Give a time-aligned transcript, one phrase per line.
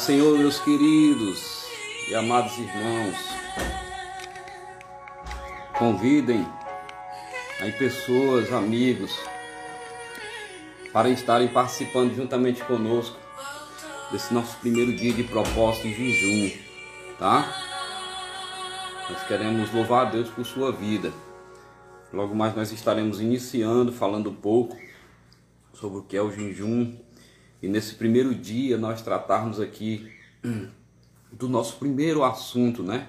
[0.00, 1.64] Senhor, meus queridos
[2.08, 3.16] e amados irmãos,
[5.78, 6.46] convidem
[7.60, 9.12] aí pessoas, amigos,
[10.92, 13.16] para estarem participando juntamente conosco
[14.10, 16.58] desse nosso primeiro dia de propósito e jejum,
[17.18, 17.52] tá?
[19.10, 21.12] Nós queremos louvar a Deus por sua vida.
[22.12, 24.76] Logo mais nós estaremos iniciando, falando um pouco
[25.74, 26.96] sobre o que é o jejum
[27.62, 30.10] e nesse primeiro dia nós tratarmos aqui
[31.30, 33.06] do nosso primeiro assunto, né?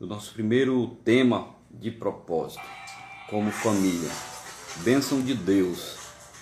[0.00, 2.62] Do nosso primeiro tema de propósito,
[3.28, 4.10] como família.
[4.78, 5.98] Bênção de Deus.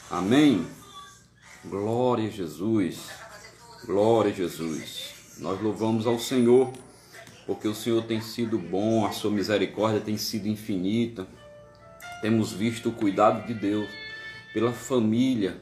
[0.09, 0.65] Amém?
[1.65, 3.09] Glória a Jesus.
[3.85, 5.15] Glória a Jesus.
[5.39, 6.73] Nós louvamos ao Senhor,
[7.45, 11.27] porque o Senhor tem sido bom, a sua misericórdia tem sido infinita.
[12.23, 13.89] Temos visto o cuidado de Deus
[14.55, 15.61] pela família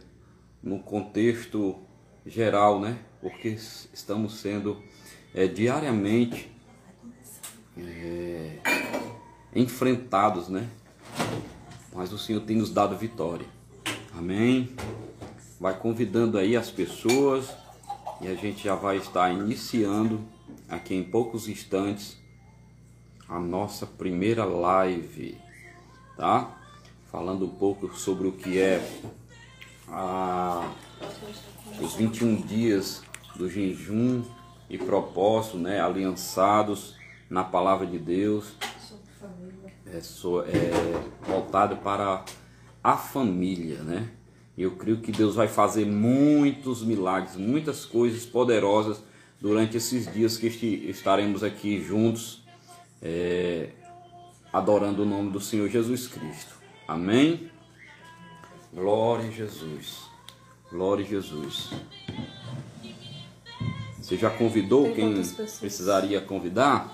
[0.65, 1.77] no contexto
[2.25, 2.99] geral, né?
[3.21, 4.83] Porque estamos sendo
[5.35, 6.51] é, diariamente
[7.77, 8.59] é,
[9.55, 10.67] enfrentados, né?
[11.93, 13.47] Mas o Senhor tem nos dado vitória.
[14.17, 14.75] Amém?
[15.61, 17.51] Vai convidando aí as pessoas
[18.23, 20.25] e a gente já vai estar iniciando
[20.67, 22.17] aqui em poucos instantes
[23.29, 25.37] a nossa primeira live,
[26.17, 26.59] tá?
[27.11, 28.83] Falando um pouco sobre o que é
[29.95, 30.69] a,
[31.81, 33.03] os 21 dias
[33.37, 34.23] do jejum
[34.69, 35.81] e propósito, né?
[35.81, 36.97] Aliançados
[37.31, 38.55] na palavra de Deus,
[39.87, 42.25] é, é voltado para
[42.83, 44.11] a família, né?
[44.57, 49.03] Eu creio que Deus vai fazer muitos milagres, muitas coisas poderosas
[49.41, 52.45] durante esses dias que estaremos aqui juntos,
[53.03, 53.71] é,
[54.53, 56.55] adorando o nome do Senhor Jesus Cristo.
[56.87, 57.51] Amém?
[58.75, 60.11] Glória a Jesus.
[60.69, 61.71] Glória a Jesus.
[63.97, 65.23] Você já convidou quem
[65.61, 66.91] precisaria convidar?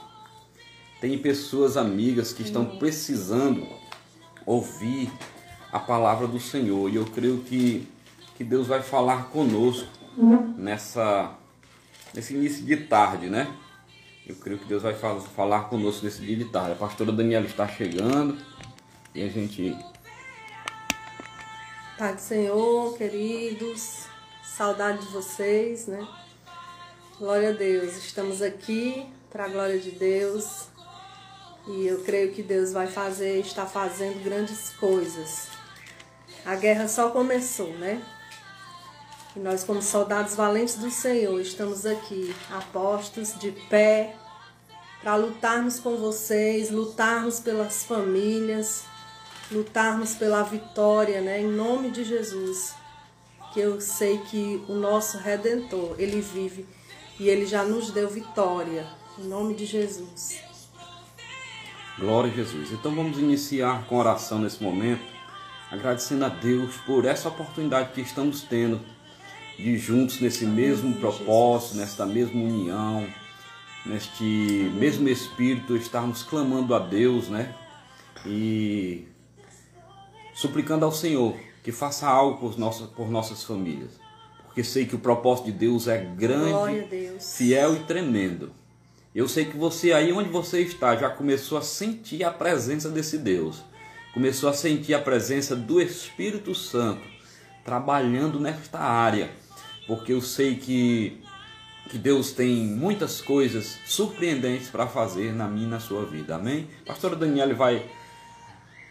[1.01, 3.67] Tem pessoas amigas que estão precisando
[4.45, 5.11] ouvir
[5.73, 6.91] a palavra do Senhor.
[6.91, 7.89] E eu creio que,
[8.37, 9.89] que Deus vai falar conosco
[10.59, 11.33] nessa,
[12.13, 13.51] nesse início de tarde, né?
[14.27, 16.73] Eu creio que Deus vai falar conosco nesse dia de tarde.
[16.73, 18.37] A pastora Daniela está chegando
[19.15, 19.75] e a gente.
[22.01, 24.07] Pai do Senhor, queridos,
[24.43, 26.09] saudade de vocês, né?
[27.19, 30.69] Glória a Deus, estamos aqui para a glória de Deus
[31.69, 35.49] e eu creio que Deus vai fazer, está fazendo grandes coisas
[36.43, 38.03] a guerra só começou, né?
[39.37, 44.17] E nós, como soldados valentes do Senhor, estamos aqui, apostos, de pé,
[45.03, 48.85] para lutarmos com vocês, lutarmos pelas famílias,
[49.51, 51.41] lutarmos pela vitória, né?
[51.41, 52.75] Em nome de Jesus.
[53.53, 56.67] Que eu sei que o nosso Redentor, ele vive
[57.19, 58.87] e ele já nos deu vitória.
[59.19, 60.41] Em nome de Jesus.
[61.99, 62.71] Glória a Jesus.
[62.73, 65.21] Então vamos iniciar com oração nesse momento
[65.71, 68.81] agradecendo a Deus por essa oportunidade que estamos tendo
[69.57, 73.07] de juntos nesse mesmo propósito, nesta mesma união,
[73.87, 77.55] neste mesmo espírito, estarmos clamando a Deus, né?
[78.27, 79.07] E
[80.41, 83.91] suplicando ao Senhor que faça algo por nossas, por nossas famílias.
[84.45, 87.37] Porque sei que o propósito de Deus é grande, Deus.
[87.37, 88.51] fiel e tremendo.
[89.15, 93.19] Eu sei que você aí onde você está já começou a sentir a presença desse
[93.19, 93.63] Deus
[94.13, 97.03] começou a sentir a presença do Espírito Santo
[97.65, 99.31] trabalhando nesta área,
[99.87, 101.23] porque eu sei que,
[101.89, 106.67] que Deus tem muitas coisas surpreendentes para fazer na minha e na sua vida, amém?
[106.85, 107.85] Pastora Daniela vai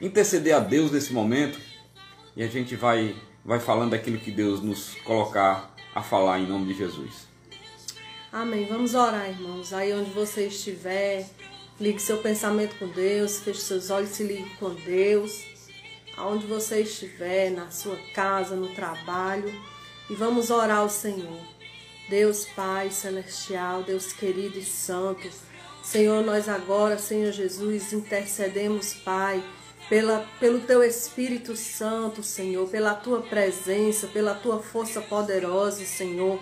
[0.02, 1.60] interceder a Deus nesse momento
[2.36, 6.74] e a gente vai, vai falando daquilo que Deus nos colocar a falar em nome
[6.74, 7.28] de Jesus.
[8.32, 8.66] Amém.
[8.66, 9.74] Vamos orar, irmãos.
[9.74, 11.28] Aí onde você estiver,
[11.80, 15.46] Ligue seu pensamento com Deus, feche seus olhos e se ligue com Deus.
[16.18, 19.50] Aonde você estiver, na sua casa, no trabalho.
[20.10, 21.40] E vamos orar ao Senhor.
[22.10, 25.30] Deus Pai Celestial, Deus querido e santo.
[25.82, 29.42] Senhor, nós agora, Senhor Jesus, intercedemos, Pai,
[29.90, 36.40] pela, pelo Teu Espírito Santo, Senhor, pela Tua presença, pela Tua força poderosa, Senhor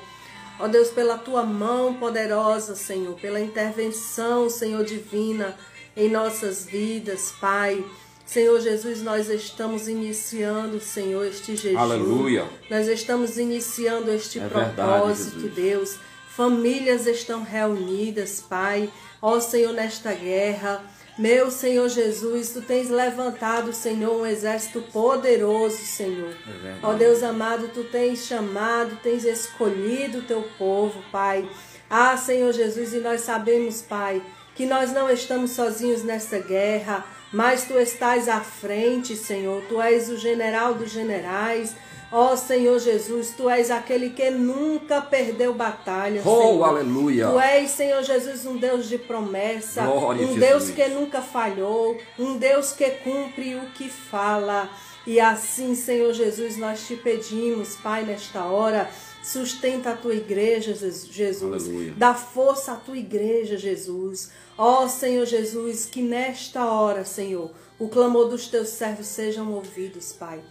[0.59, 5.55] Ó Deus, pela tua mão poderosa, Senhor, pela intervenção, Senhor divina,
[5.95, 7.83] em nossas vidas, Pai.
[8.25, 11.77] Senhor Jesus, nós estamos iniciando, Senhor, este jejum.
[11.77, 12.45] Aleluia.
[12.69, 15.97] Nós estamos iniciando este é propósito, verdade, Deus.
[16.35, 18.91] Famílias estão reunidas, Pai.
[19.21, 20.83] Ó Senhor, nesta guerra,
[21.17, 26.31] Meu Senhor Jesus, tu tens levantado, Senhor, um exército poderoso, Senhor.
[26.63, 31.49] É Ó Deus amado, tu tens chamado, tens escolhido o teu povo, Pai.
[31.89, 34.21] Ah, Senhor Jesus, e nós sabemos, Pai,
[34.53, 37.03] que nós não estamos sozinhos nessa guerra,
[37.33, 39.63] mas tu estás à frente, Senhor.
[39.67, 41.75] Tu és o general dos generais.
[42.11, 46.21] Ó oh, Senhor Jesus, tu és aquele que nunca perdeu batalha.
[46.23, 46.63] Oh, Senhor.
[46.63, 47.27] aleluia.
[47.27, 52.37] Tu és, Senhor Jesus, um Deus de promessa, Glória um Deus que nunca falhou, um
[52.37, 54.69] Deus que cumpre o que fala.
[55.05, 58.89] E assim, Senhor Jesus, nós te pedimos, Pai, nesta hora,
[59.23, 61.43] sustenta a tua igreja, Jesus.
[61.43, 61.93] Aleluia.
[61.97, 64.31] Dá força à tua igreja, Jesus.
[64.57, 70.13] Ó oh, Senhor Jesus, que nesta hora, Senhor, o clamor dos teus servos sejam ouvidos,
[70.13, 70.41] Pai.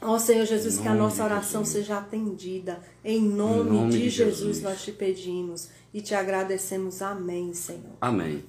[0.00, 2.80] Ó oh, Senhor Jesus, que a nossa oração seja atendida.
[3.04, 7.02] Em nome, em nome de, de Jesus, Jesus nós te pedimos e te agradecemos.
[7.02, 7.96] Amém, Senhor.
[8.00, 8.44] Amém.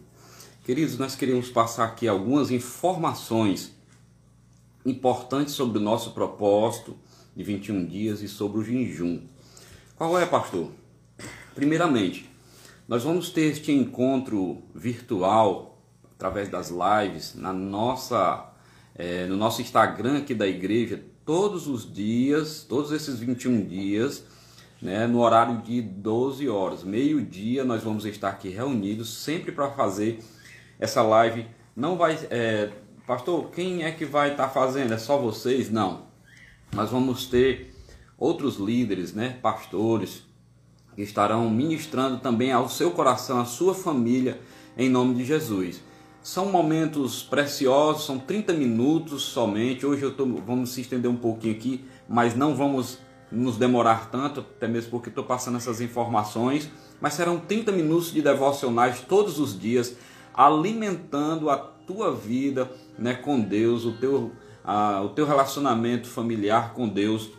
[0.63, 3.73] Queridos, nós queríamos passar aqui algumas informações
[4.85, 6.95] importantes sobre o nosso propósito
[7.35, 9.21] de 21 dias e sobre o jejum.
[9.95, 10.69] Qual é, pastor?
[11.55, 12.29] Primeiramente,
[12.87, 15.81] nós vamos ter este encontro virtual
[16.15, 18.51] através das lives na nossa,
[18.93, 24.23] é, no nosso Instagram aqui da igreja, todos os dias, todos esses 21 dias,
[24.81, 30.23] né, no horário de 12 horas, meio-dia, nós vamos estar aqui reunidos sempre para fazer
[30.79, 31.45] essa live.
[31.75, 32.71] Não vai, é,
[33.05, 34.91] pastor, quem é que vai estar tá fazendo?
[34.91, 35.69] É só vocês?
[35.69, 36.07] Não.
[36.73, 37.75] Nós vamos ter
[38.17, 40.23] outros líderes, né, pastores,
[40.95, 44.41] que estarão ministrando também ao seu coração, à sua família,
[44.75, 45.79] em nome de Jesus.
[46.21, 49.85] São momentos preciosos, são 30 minutos somente.
[49.85, 52.99] Hoje eu tô, vamos se estender um pouquinho aqui, mas não vamos
[53.31, 56.69] nos demorar tanto, até mesmo porque estou passando essas informações.
[56.99, 59.95] Mas serão 30 minutos de devocionais todos os dias,
[60.33, 64.33] alimentando a tua vida né, com Deus, o teu,
[64.63, 67.29] a, o teu relacionamento familiar com Deus.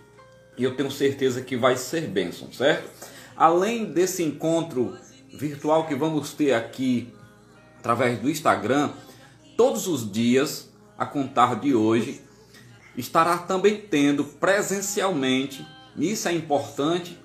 [0.56, 2.88] E eu tenho certeza que vai ser bênção, certo?
[3.36, 4.96] Além desse encontro
[5.28, 7.12] virtual que vamos ter aqui
[7.80, 8.90] através do Instagram,
[9.56, 10.68] todos os dias,
[10.98, 12.20] a contar de hoje,
[12.94, 15.66] estará também tendo presencialmente,
[15.96, 17.18] isso é importante,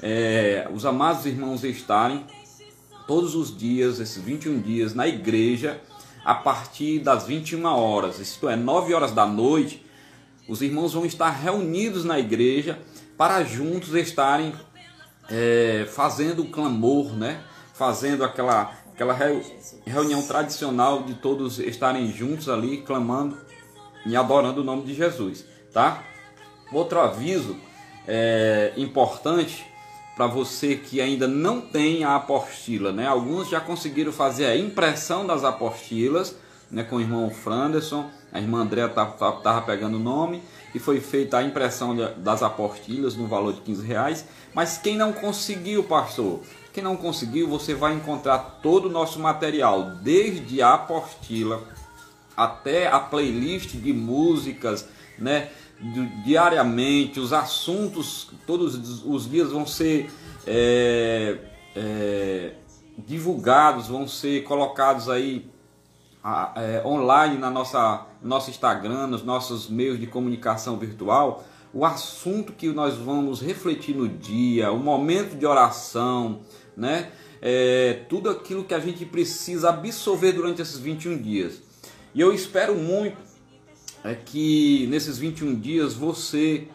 [0.00, 2.24] é, os amados irmãos estarem
[3.06, 5.80] todos os dias, esses 21 dias, na igreja,
[6.24, 9.84] a partir das 21 horas, isto é, 9 horas da noite,
[10.48, 12.78] os irmãos vão estar reunidos na igreja
[13.16, 14.54] para juntos estarem
[15.28, 17.42] é, fazendo o clamor, né?
[17.74, 19.14] fazendo aquela aquela
[19.84, 23.36] reunião tradicional de todos estarem juntos ali clamando
[24.06, 26.02] e adorando o nome de Jesus, tá?
[26.72, 27.56] Outro aviso
[28.08, 29.66] é, importante
[30.16, 33.06] para você que ainda não tem a apostila, né?
[33.06, 36.34] Alguns já conseguiram fazer a impressão das apostilas,
[36.70, 36.82] né?
[36.82, 40.42] Com o irmão Franderson, a irmã Andréa estava tá, pegando o nome
[40.74, 44.24] e foi feita a impressão das apostilas no valor de 15 reais.
[44.54, 46.40] Mas quem não conseguiu, pastor,
[46.76, 51.62] quem não conseguiu, você vai encontrar todo o nosso material, desde a apostila
[52.36, 54.86] até a playlist de músicas,
[55.18, 55.48] né?
[56.22, 60.10] Diariamente, os assuntos, todos os dias vão ser
[60.46, 61.38] é,
[61.74, 62.52] é,
[62.98, 65.50] divulgados, vão ser colocados aí
[66.56, 71.42] é, online na nossa nosso Instagram, nos nossos meios de comunicação virtual,
[71.72, 76.40] o assunto que nós vamos refletir no dia, o momento de oração,
[76.76, 77.10] né?
[77.40, 81.62] É, tudo aquilo que a gente precisa absorver durante esses 21 dias.
[82.14, 83.18] E eu espero muito
[84.04, 86.68] é, que nesses 21 dias você,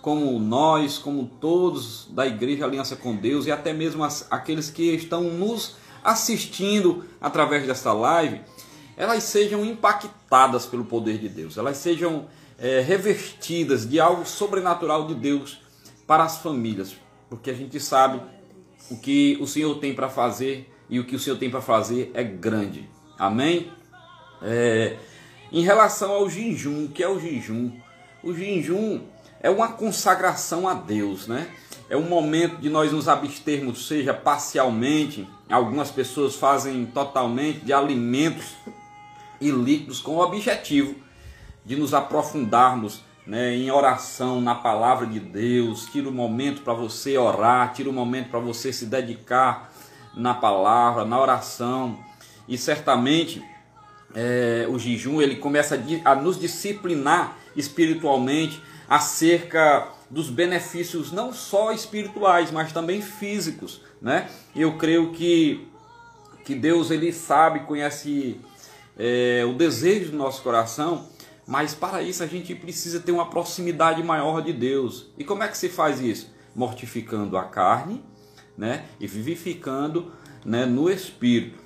[0.00, 4.94] como nós, como todos da Igreja Aliança com Deus e até mesmo as, aqueles que
[4.94, 8.40] estão nos assistindo através dessa live,
[8.96, 12.26] elas sejam impactadas pelo poder de Deus, elas sejam
[12.58, 15.60] é, revestidas de algo sobrenatural de Deus
[16.06, 16.94] para as famílias,
[17.28, 18.20] porque a gente sabe
[18.90, 22.10] o que o Senhor tem para fazer e o que o Senhor tem para fazer
[22.14, 22.88] é grande.
[23.18, 23.72] Amém?
[24.42, 24.96] É,
[25.50, 27.72] em relação ao jejum, que é o jejum?
[28.22, 29.00] O jejum
[29.40, 31.48] é uma consagração a Deus, né?
[31.88, 38.54] É um momento de nós nos abstermos, seja parcialmente, algumas pessoas fazem totalmente de alimentos
[39.40, 40.94] e líquidos com o objetivo
[41.64, 47.16] de nos aprofundarmos né, em oração na palavra de Deus, tira um momento para você
[47.16, 49.72] orar, tira um momento para você se dedicar
[50.14, 51.98] na palavra, na oração,
[52.46, 53.42] e certamente
[54.14, 61.72] é, o jejum ele começa a, a nos disciplinar espiritualmente acerca dos benefícios não só
[61.72, 64.28] espirituais, mas também físicos, né?
[64.54, 65.68] Eu creio que
[66.44, 68.38] que Deus ele sabe, conhece
[68.98, 71.08] é, o desejo do nosso coração,
[71.46, 75.06] mas para isso a gente precisa ter uma proximidade maior de Deus.
[75.18, 76.32] E como é que se faz isso?
[76.54, 78.02] Mortificando a carne
[78.56, 80.12] né, e vivificando
[80.44, 81.58] né, no espírito.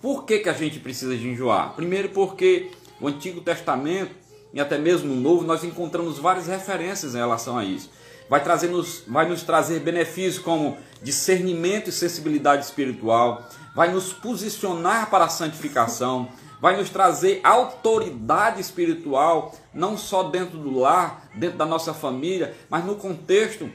[0.00, 1.74] Por que, que a gente precisa jejuar?
[1.74, 7.18] Primeiro, porque o Antigo Testamento e até mesmo no Novo nós encontramos várias referências em
[7.18, 7.90] relação a isso.
[8.28, 15.10] Vai, trazer nos, vai nos trazer benefícios como discernimento e sensibilidade espiritual, vai nos posicionar
[15.10, 16.28] para a santificação,
[16.62, 22.84] vai nos trazer autoridade espiritual, não só dentro do lar, dentro da nossa família, mas
[22.84, 23.68] no contexto,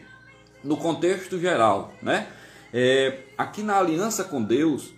[0.64, 2.30] no contexto geral, né?
[2.74, 4.94] É, aqui na aliança com Deus,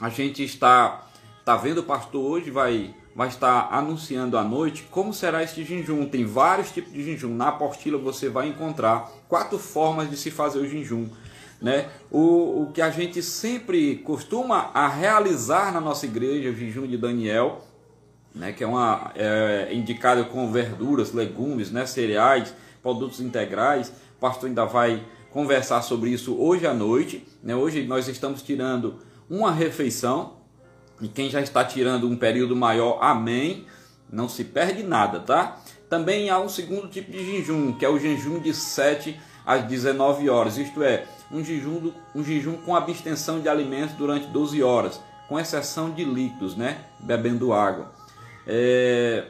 [0.00, 1.06] a gente está,
[1.44, 6.06] tá vendo o pastor hoje vai vai estar anunciando à noite como será este jejum.
[6.06, 7.34] Tem vários tipos de jejum.
[7.34, 11.10] Na apostila você vai encontrar quatro formas de se fazer o jejum.
[11.62, 11.88] Né?
[12.10, 16.96] O, o que a gente sempre costuma a realizar na nossa igreja, o jejum de
[16.98, 17.64] Daniel,
[18.34, 18.52] né?
[18.52, 21.86] que é, uma, é indicado com verduras, legumes, né?
[21.86, 22.52] cereais,
[22.82, 23.90] produtos integrais.
[24.16, 27.24] O pastor ainda vai conversar sobre isso hoje à noite.
[27.40, 27.54] Né?
[27.54, 28.96] Hoje nós estamos tirando
[29.30, 30.34] uma refeição.
[31.00, 33.66] E quem já está tirando um período maior, amém.
[34.10, 35.58] Não se perde nada, tá?
[35.88, 40.28] Também há um segundo tipo de jejum, que é o jejum de 7 às 19
[40.28, 40.58] horas.
[40.58, 45.90] Isto é, um jejum, um jejum com abstenção de alimentos durante 12 horas, com exceção
[45.90, 46.78] de líquidos, né?
[47.00, 47.92] Bebendo água.
[48.46, 49.24] É,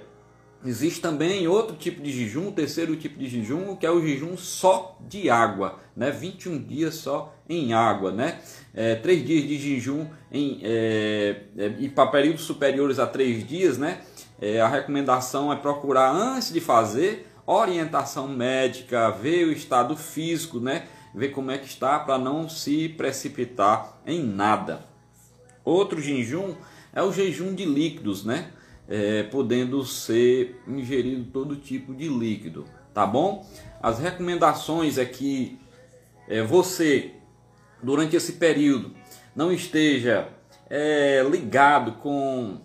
[0.64, 4.36] existe também outro tipo de jejum, o terceiro tipo de jejum, que é o jejum
[4.36, 6.10] só de água, né?
[6.10, 8.40] 21 dias só em água, né?
[8.74, 13.78] É, três dias de jejum em, é, é, e para períodos superiores a três dias,
[13.78, 14.00] né?
[14.40, 20.86] É, a recomendação é procurar antes de fazer orientação médica, ver o estado físico, né?
[21.14, 24.84] Ver como é que está para não se precipitar em nada.
[25.64, 26.54] Outro jejum
[26.92, 28.50] é o jejum de líquidos, né?
[28.88, 33.46] É, podendo ser ingerido todo tipo de líquido, tá bom?
[33.80, 35.58] As recomendações é que
[36.28, 37.12] é, você,
[37.82, 38.92] durante esse período,
[39.34, 40.28] não esteja
[40.68, 42.60] é, ligado com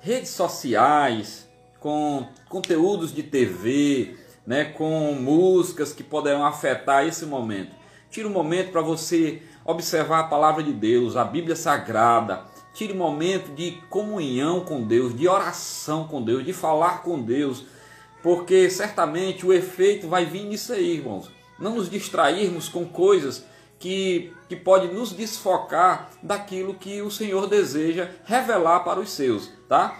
[0.00, 4.16] redes sociais, com conteúdos de TV,
[4.46, 7.79] né, com músicas que poderão afetar esse momento.
[8.10, 12.42] Tire um momento para você observar a palavra de Deus, a Bíblia Sagrada.
[12.74, 17.64] Tire um momento de comunhão com Deus, de oração com Deus, de falar com Deus,
[18.20, 21.30] porque certamente o efeito vai vir nisso aí, irmãos.
[21.56, 23.44] Não nos distrairmos com coisas
[23.78, 29.96] que, que pode nos desfocar daquilo que o Senhor deseja revelar para os seus, tá?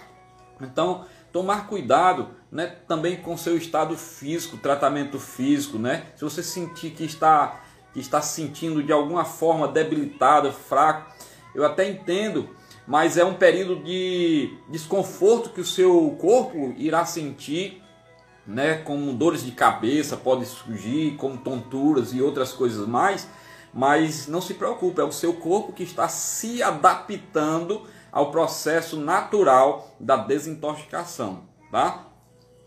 [0.60, 6.06] Então, tomar cuidado né, também com seu estado físico, tratamento físico, né?
[6.16, 7.60] Se você sentir que está
[7.92, 11.12] que está se sentindo de alguma forma debilitado, fraco,
[11.54, 12.48] eu até entendo,
[12.86, 17.82] mas é um período de desconforto que o seu corpo irá sentir,
[18.46, 23.28] né, como dores de cabeça, pode surgir, como tonturas e outras coisas mais,
[23.72, 29.94] mas não se preocupe, é o seu corpo que está se adaptando ao processo natural
[30.00, 32.06] da desintoxicação, tá?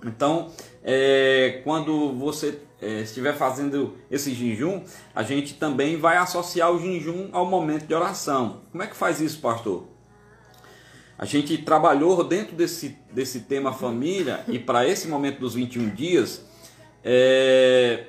[0.06, 0.52] Então,
[0.84, 4.84] é, quando você é, estiver fazendo esse jejum,
[5.16, 8.62] a gente também vai associar o jejum ao momento de oração.
[8.72, 9.88] Como é que faz isso, pastor?
[11.18, 16.46] A gente trabalhou dentro desse, desse tema família e para esse momento dos 21 dias,
[17.04, 18.08] é,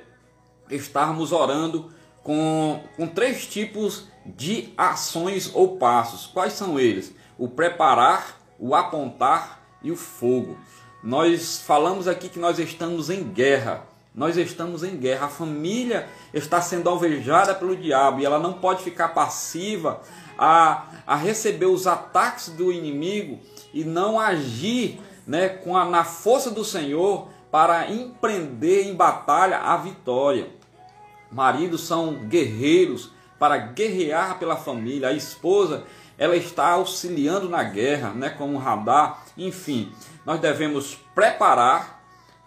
[0.69, 1.91] estarmos orando
[2.21, 6.25] com, com três tipos de ações ou passos.
[6.25, 7.15] Quais são eles?
[7.37, 10.57] O preparar, o apontar e o fogo.
[11.05, 13.85] Nós falamos aqui que nós estamos em guerra.
[14.15, 15.27] Nós estamos em guerra.
[15.27, 20.01] A família está sendo alvejada pelo diabo e ela não pode ficar passiva
[20.35, 23.37] a, a receber os ataques do inimigo
[23.71, 29.77] e não agir né, com a, na força do Senhor para empreender em batalha a
[29.77, 30.49] vitória.
[31.31, 35.09] Maridos são guerreiros para guerrear pela família.
[35.09, 35.83] A esposa
[36.17, 39.23] ela está auxiliando na guerra, né, como radar.
[39.37, 39.91] Enfim,
[40.25, 41.95] nós devemos preparar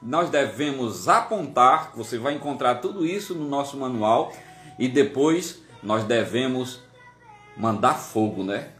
[0.00, 4.32] nós devemos apontar, você vai encontrar tudo isso no nosso manual,
[4.78, 6.80] e depois nós devemos
[7.56, 8.70] mandar fogo, né?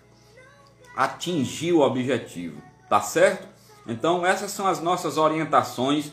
[0.97, 3.49] Atingir o objetivo, tá certo?
[3.87, 6.13] Então, essas são as nossas orientações.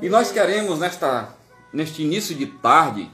[0.00, 1.34] E nós queremos nesta
[1.72, 3.08] neste início de tarde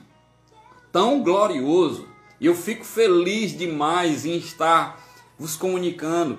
[0.90, 2.08] tão glorioso,
[2.40, 4.98] eu fico feliz demais em estar
[5.38, 6.38] vos comunicando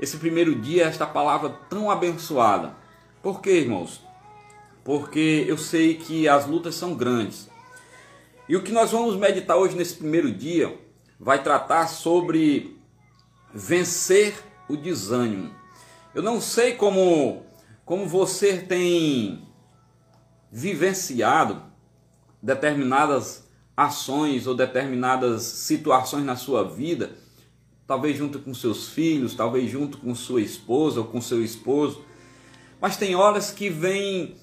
[0.00, 2.74] esse primeiro dia esta palavra tão abençoada
[3.26, 4.00] por quê, irmãos?
[4.84, 7.50] Porque eu sei que as lutas são grandes.
[8.48, 10.78] E o que nós vamos meditar hoje nesse primeiro dia
[11.18, 12.80] vai tratar sobre
[13.52, 15.52] vencer o desânimo.
[16.14, 17.44] Eu não sei como,
[17.84, 19.44] como você tem
[20.48, 21.60] vivenciado
[22.40, 27.10] determinadas ações ou determinadas situações na sua vida,
[27.86, 32.04] talvez junto com seus filhos, talvez junto com sua esposa ou com seu esposo,
[32.80, 34.36] mas tem horas que vem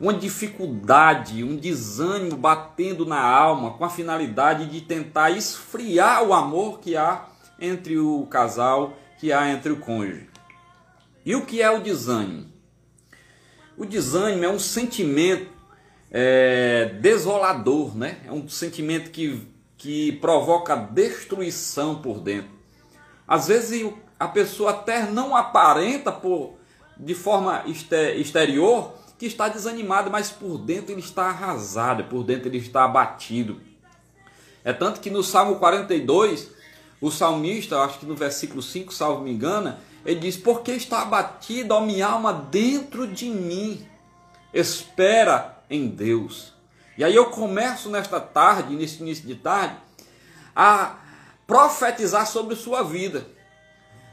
[0.00, 6.80] uma dificuldade, um desânimo batendo na alma com a finalidade de tentar esfriar o amor
[6.80, 7.28] que há
[7.60, 10.28] entre o casal, que há entre o cônjuge.
[11.24, 12.46] E o que é o desânimo?
[13.76, 15.50] O desânimo é um sentimento
[16.10, 18.18] é, desolador, né?
[18.26, 22.53] É um sentimento que, que provoca destruição por dentro.
[23.26, 26.54] Às vezes a pessoa até não aparenta por,
[26.96, 32.58] de forma exterior que está desanimado, mas por dentro ele está arrasado, por dentro ele
[32.58, 33.60] está abatido.
[34.64, 36.50] É tanto que no Salmo 42,
[37.00, 41.76] o salmista, acho que no versículo 5, salvo me engana, ele diz: Porque está abatida
[41.76, 43.86] a minha alma dentro de mim?
[44.52, 46.52] Espera em Deus.
[46.96, 49.76] E aí eu começo nesta tarde, nesse início de tarde,
[50.54, 50.96] a
[51.46, 53.26] profetizar sobre sua vida.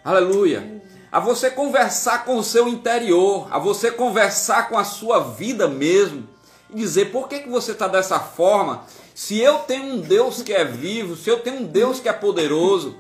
[0.04, 5.68] Aleluia a você conversar com o seu interior, a você conversar com a sua vida
[5.68, 6.28] mesmo
[6.70, 8.86] e dizer por que, que você está dessa forma.
[9.14, 12.14] Se eu tenho um Deus que é vivo, se eu tenho um Deus que é
[12.14, 12.96] poderoso,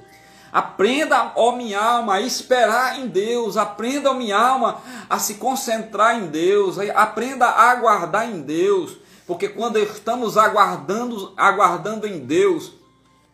[0.51, 6.17] aprenda, ó minha alma, a esperar em Deus, aprenda, ó minha alma, a se concentrar
[6.17, 12.73] em Deus, aprenda a aguardar em Deus, porque quando estamos aguardando, aguardando em Deus,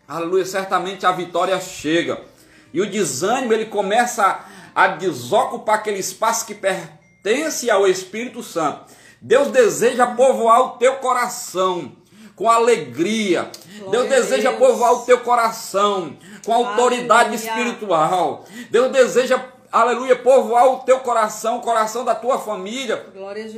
[0.08, 2.22] aleluia, certamente a vitória chega.
[2.74, 8.82] E o desânimo ele começa a desocupar aquele espaço que pertence ao Espírito Santo.
[9.22, 11.92] Deus deseja povoar o teu coração
[12.36, 13.50] com alegria.
[13.80, 14.60] Glória Deus deseja Deus.
[14.60, 16.16] povoar o teu coração
[16.46, 17.36] com autoridade aleluia.
[17.36, 18.46] espiritual.
[18.70, 23.04] Deus deseja, aleluia, povoar o teu coração, o coração da tua família.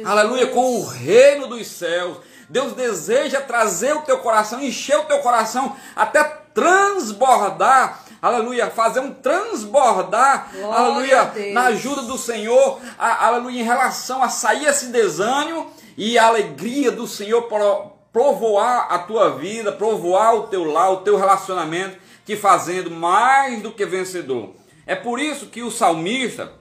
[0.05, 2.17] Aleluia, com o reino dos céus.
[2.49, 9.13] Deus deseja trazer o teu coração, encher o teu coração até transbordar aleluia, fazer um
[9.13, 15.71] transbordar, Glória aleluia, na ajuda do Senhor, a, aleluia, em relação a sair esse desânimo
[15.97, 20.97] e a alegria do Senhor para provoar a tua vida, provoar o teu lar, o
[20.97, 24.53] teu relacionamento, te fazendo mais do que vencedor.
[24.85, 26.51] É por isso que o salmista,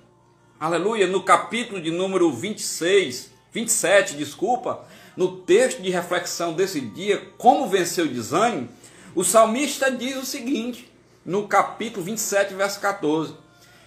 [0.60, 4.84] aleluia, no capítulo de número 26, 27, desculpa,
[5.18, 8.68] no texto de reflexão desse dia, como vencer o desânimo,
[9.16, 10.88] o salmista diz o seguinte:
[11.26, 13.34] no capítulo 27, verso 14.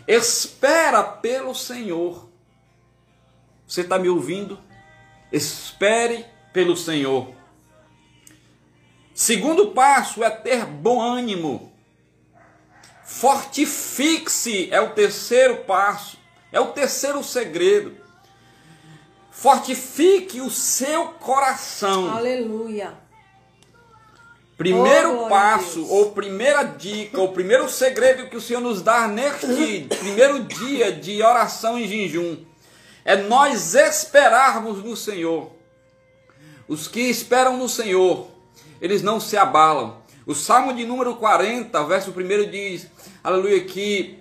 [0.06, 2.28] Espera pelo Senhor.
[3.66, 4.60] Você está me ouvindo?
[5.32, 7.34] Espere pelo Senhor.
[9.14, 11.72] Segundo passo é ter bom ânimo.
[13.06, 16.18] Fortifique-se é o terceiro passo,
[16.52, 18.01] é o terceiro segredo.
[19.32, 22.12] Fortifique o seu coração.
[22.12, 22.94] Aleluia.
[24.58, 29.88] Primeiro oh, passo, ou primeira dica, ou primeiro segredo que o Senhor nos dá neste
[29.98, 32.52] primeiro dia de oração em jejum
[33.04, 35.52] é nós esperarmos no Senhor.
[36.68, 38.28] Os que esperam no Senhor,
[38.80, 40.02] eles não se abalam.
[40.26, 42.88] O Salmo de número 40, verso 1 diz:
[43.24, 44.21] Aleluia, que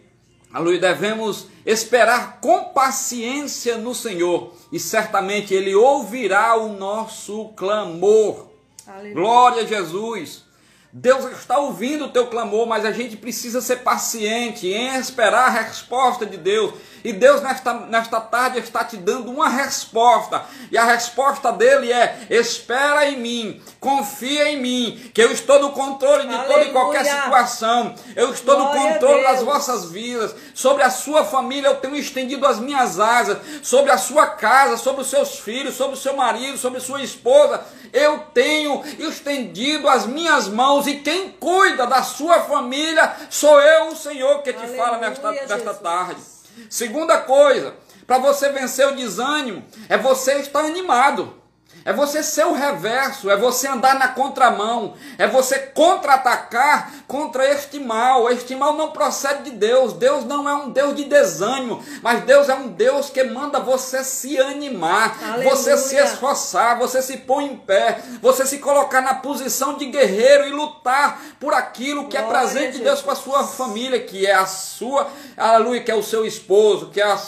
[0.52, 8.46] aleluia, devemos esperar com paciência no Senhor, e certamente Ele ouvirá o nosso clamor.
[8.86, 9.14] Aleluia.
[9.14, 10.44] Glória a Jesus.
[10.92, 15.60] Deus está ouvindo o teu clamor, mas a gente precisa ser paciente em esperar a
[15.62, 16.74] resposta de Deus.
[17.04, 20.44] E Deus, nesta, nesta tarde, está te dando uma resposta.
[20.68, 25.70] E a resposta dele é: espera em mim, confia em mim, que eu estou no
[25.70, 26.54] controle de Aleluia.
[26.54, 27.94] toda e qualquer situação.
[28.16, 30.34] Eu estou Glória no controle das vossas vidas.
[30.52, 33.38] Sobre a sua família, eu tenho estendido as minhas asas.
[33.62, 37.64] Sobre a sua casa, sobre os seus filhos, sobre o seu marido, sobre sua esposa.
[37.92, 43.96] Eu tenho estendido as minhas mãos e quem cuida da sua família sou eu, o
[43.96, 46.20] Senhor, que te Aleluia, fala nesta, nesta tarde.
[46.68, 47.74] Segunda coisa,
[48.06, 51.39] para você vencer o desânimo, é você estar animado.
[51.84, 57.80] É você ser o reverso, é você andar na contramão, é você contra-atacar contra este
[57.80, 58.30] mal.
[58.30, 59.94] Este mal não procede de Deus.
[59.94, 64.04] Deus não é um Deus de desânimo, mas Deus é um Deus que manda você
[64.04, 65.50] se animar, Aleluia.
[65.50, 70.46] você se esforçar, você se pôr em pé, você se colocar na posição de guerreiro
[70.46, 74.00] e lutar por aquilo que é Glória é presente de Deus para a sua família,
[74.00, 77.18] que é a sua, aleluia, que é o seu esposo, que é a,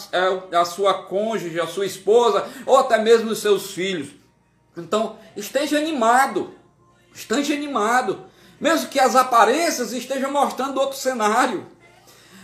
[0.53, 4.22] é a sua cônjuge, a sua esposa, ou até mesmo os seus filhos.
[4.77, 6.55] Então, esteja animado.
[7.15, 8.25] Esteja animado.
[8.61, 11.67] Mesmo que as aparências estejam mostrando outro cenário.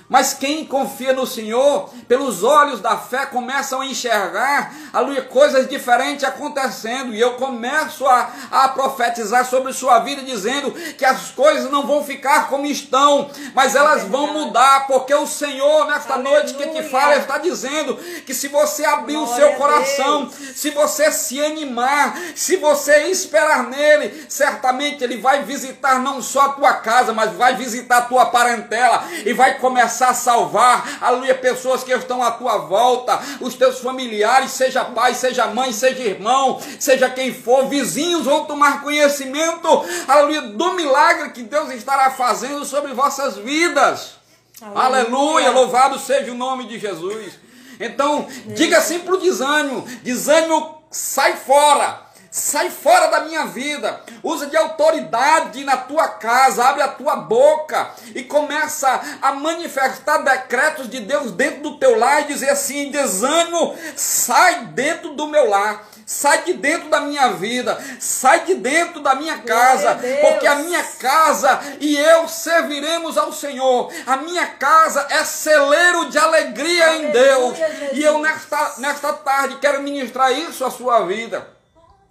[0.09, 6.25] Mas quem confia no Senhor, pelos olhos da fé, começam a enxergar, aleluia, coisas diferentes
[6.25, 7.15] acontecendo.
[7.15, 12.03] E eu começo a, a profetizar sobre sua vida, dizendo que as coisas não vão
[12.03, 16.41] ficar como estão, mas elas vão mudar, porque o Senhor, nesta aleluia.
[16.41, 17.95] noite que te fala, está dizendo
[18.25, 23.65] que se você abrir Glória o seu coração, se você se animar, se você esperar
[23.65, 28.27] nele, certamente ele vai visitar não só a tua casa, mas vai visitar a tua
[28.27, 33.55] parentela e vai começar começar a salvar, aleluia, pessoas que estão à tua volta, os
[33.55, 39.69] teus familiares, seja pai, seja mãe, seja irmão, seja quem for, vizinhos vão tomar conhecimento,
[40.07, 44.19] aleluia, do milagre que Deus estará fazendo sobre vossas vidas.
[44.61, 47.33] Aleluia, aleluia louvado seja o nome de Jesus.
[47.81, 52.08] Então, diga assim para o desânimo: desânimo, sai fora.
[52.39, 54.01] Sai fora da minha vida.
[54.23, 56.65] Usa de autoridade na tua casa.
[56.65, 62.23] Abre a tua boca e começa a manifestar decretos de Deus dentro do teu lar
[62.23, 65.89] e dizer assim: desânimo, sai dentro do meu lar.
[66.07, 70.83] Sai de dentro da minha vida, sai de dentro da minha casa, porque a minha
[70.83, 73.93] casa e eu serviremos ao Senhor.
[74.07, 77.59] A minha casa é celeiro de alegria Aleluia, em Deus.
[77.59, 77.91] Jesus.
[77.93, 81.58] E eu nesta, nesta tarde quero ministrar isso à sua vida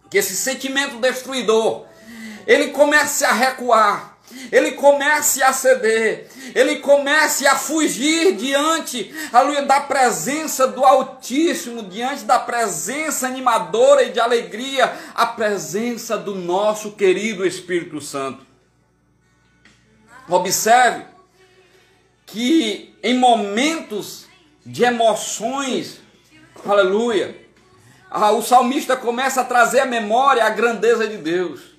[0.10, 1.86] que esse sentimento destruidor
[2.46, 4.18] ele comece a recuar,
[4.52, 12.24] ele comece a ceder, ele comece a fugir diante aleluia, da presença do Altíssimo, diante
[12.24, 18.46] da presença animadora e de alegria, a presença do nosso querido Espírito Santo.
[20.30, 21.06] Observe
[22.26, 24.26] que em momentos
[24.66, 26.02] de emoções,
[26.66, 27.47] aleluia,
[28.12, 31.78] o salmista começa a trazer à memória a grandeza de Deus.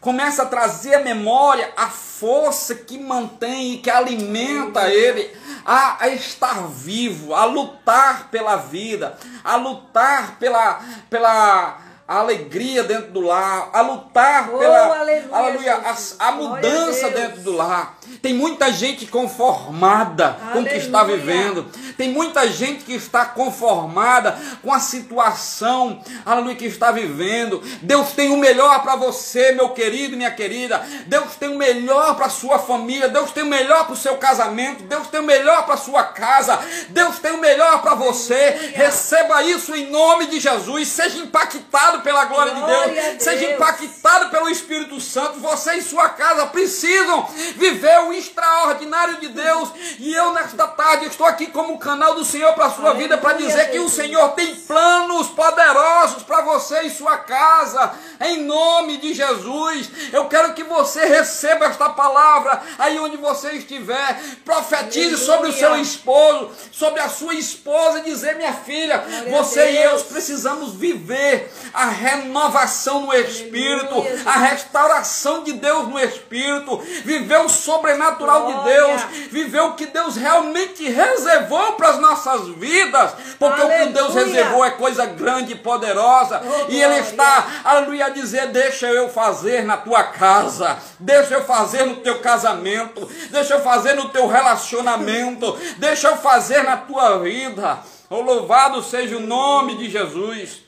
[0.00, 5.34] Começa a trazer à memória a força que mantém e que alimenta ele
[5.64, 13.12] a, a estar vivo, a lutar pela vida, a lutar pela, pela a alegria dentro
[13.12, 17.98] do lar, a lutar oh, pela aleluia, aleluia a, a, mudança dentro do lar.
[18.20, 20.52] Tem muita gente conformada aleluia.
[20.52, 21.66] com o que está vivendo.
[21.96, 27.62] Tem muita gente que está conformada com a situação, aleluia, que está vivendo.
[27.80, 30.84] Deus tem o melhor para você, meu querido e minha querida.
[31.06, 33.08] Deus tem o melhor para a sua família.
[33.08, 34.82] Deus tem o melhor para o seu casamento.
[34.82, 36.58] Deus tem o melhor para a sua casa.
[36.90, 38.72] Deus tem o melhor para você.
[38.74, 40.88] Receba isso em nome de Jesus.
[40.88, 45.40] Seja impactado impactado pela glória, glória de Deus, Deus, seja impactado pelo Espírito Santo.
[45.40, 47.26] Você e sua casa precisam
[47.56, 49.70] viver o extraordinário de Deus.
[49.98, 53.18] E eu, nesta tarde, estou aqui como canal do Senhor para a sua Aleluia, vida,
[53.18, 57.92] para dizer que o Senhor tem planos poderosos para você e sua casa.
[58.20, 64.20] Em nome de Jesus, eu quero que você receba esta palavra aí onde você estiver.
[64.44, 65.26] Profetize Aleluia.
[65.26, 69.82] sobre o seu esposo, sobre a sua esposa, e dizer: minha filha, Glória você e
[69.82, 73.94] eu precisamos viver a a renovação no Espírito,
[74.24, 80.16] a restauração de Deus no Espírito, viver o sobrenatural de Deus, viver o que Deus
[80.16, 83.84] realmente reservou para as nossas vidas, porque Aleluia.
[83.84, 88.10] o que Deus reservou é coisa grande e poderosa, oh, e Ele está, aleluia, a
[88.10, 93.60] dizer: Deixa eu fazer na tua casa, deixa eu fazer no teu casamento, deixa eu
[93.60, 97.78] fazer no teu relacionamento, deixa eu fazer na tua vida.
[98.08, 100.63] Oh, louvado seja o nome de Jesus.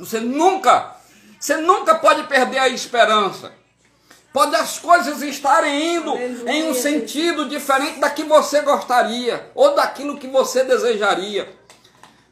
[0.00, 0.96] Você nunca,
[1.38, 3.52] você nunca pode perder a esperança.
[4.32, 6.52] Pode as coisas estarem indo Aleluia.
[6.52, 11.52] em um sentido diferente da que você gostaria ou daquilo que você desejaria.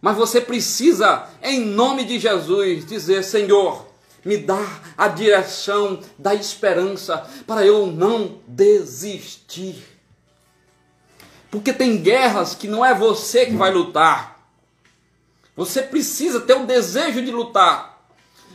[0.01, 3.85] Mas você precisa, em nome de Jesus, dizer: Senhor,
[4.25, 4.65] me dá
[4.97, 9.99] a direção da esperança para eu não desistir.
[11.51, 14.38] Porque tem guerras que não é você que vai lutar.
[15.59, 17.99] Você precisa ter o desejo de lutar.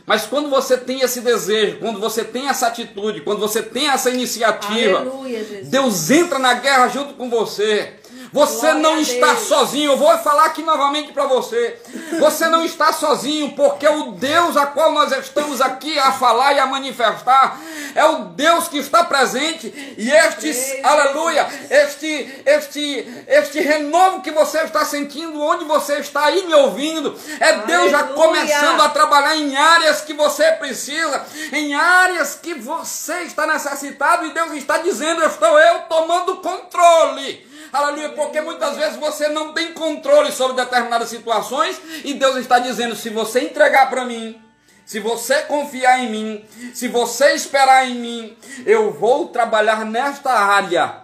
[0.06, 4.08] Mas quando você tem esse desejo, quando você tem essa atitude, quando você tem essa
[4.08, 7.92] iniciativa, Aleluia, Deus entra na guerra junto com você.
[8.34, 9.92] Você Glória não está sozinho.
[9.92, 11.80] Eu vou falar aqui novamente para você.
[12.18, 16.58] Você não está sozinho, porque o Deus a qual nós estamos aqui a falar e
[16.58, 17.60] a manifestar
[17.94, 19.72] é o Deus que está presente.
[19.96, 26.44] E este, aleluia, este, este, este renovo que você está sentindo, onde você está aí
[26.44, 32.34] me ouvindo, é Deus já começando a trabalhar em áreas que você precisa, em áreas
[32.34, 37.53] que você está necessitado, e Deus está dizendo: Estou eu tomando controle.
[37.72, 42.94] Aleluia, porque muitas vezes você não tem controle sobre determinadas situações e Deus está dizendo:
[42.94, 44.40] se você entregar para mim,
[44.86, 50.96] se você confiar em mim, se você esperar em mim, eu vou trabalhar nesta área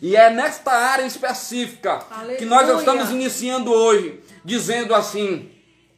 [0.00, 2.36] E é nesta área específica Aleluia.
[2.38, 5.50] que nós estamos iniciando hoje, dizendo assim: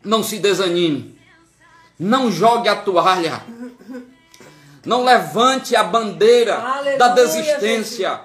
[0.04, 1.18] não se desanime,
[1.98, 3.42] não jogue a toalha,
[4.84, 8.20] não levante a bandeira Aleluia, da desistência.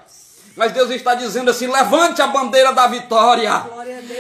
[0.59, 3.49] Mas Deus está dizendo assim: levante a bandeira da vitória.
[3.49, 3.65] A.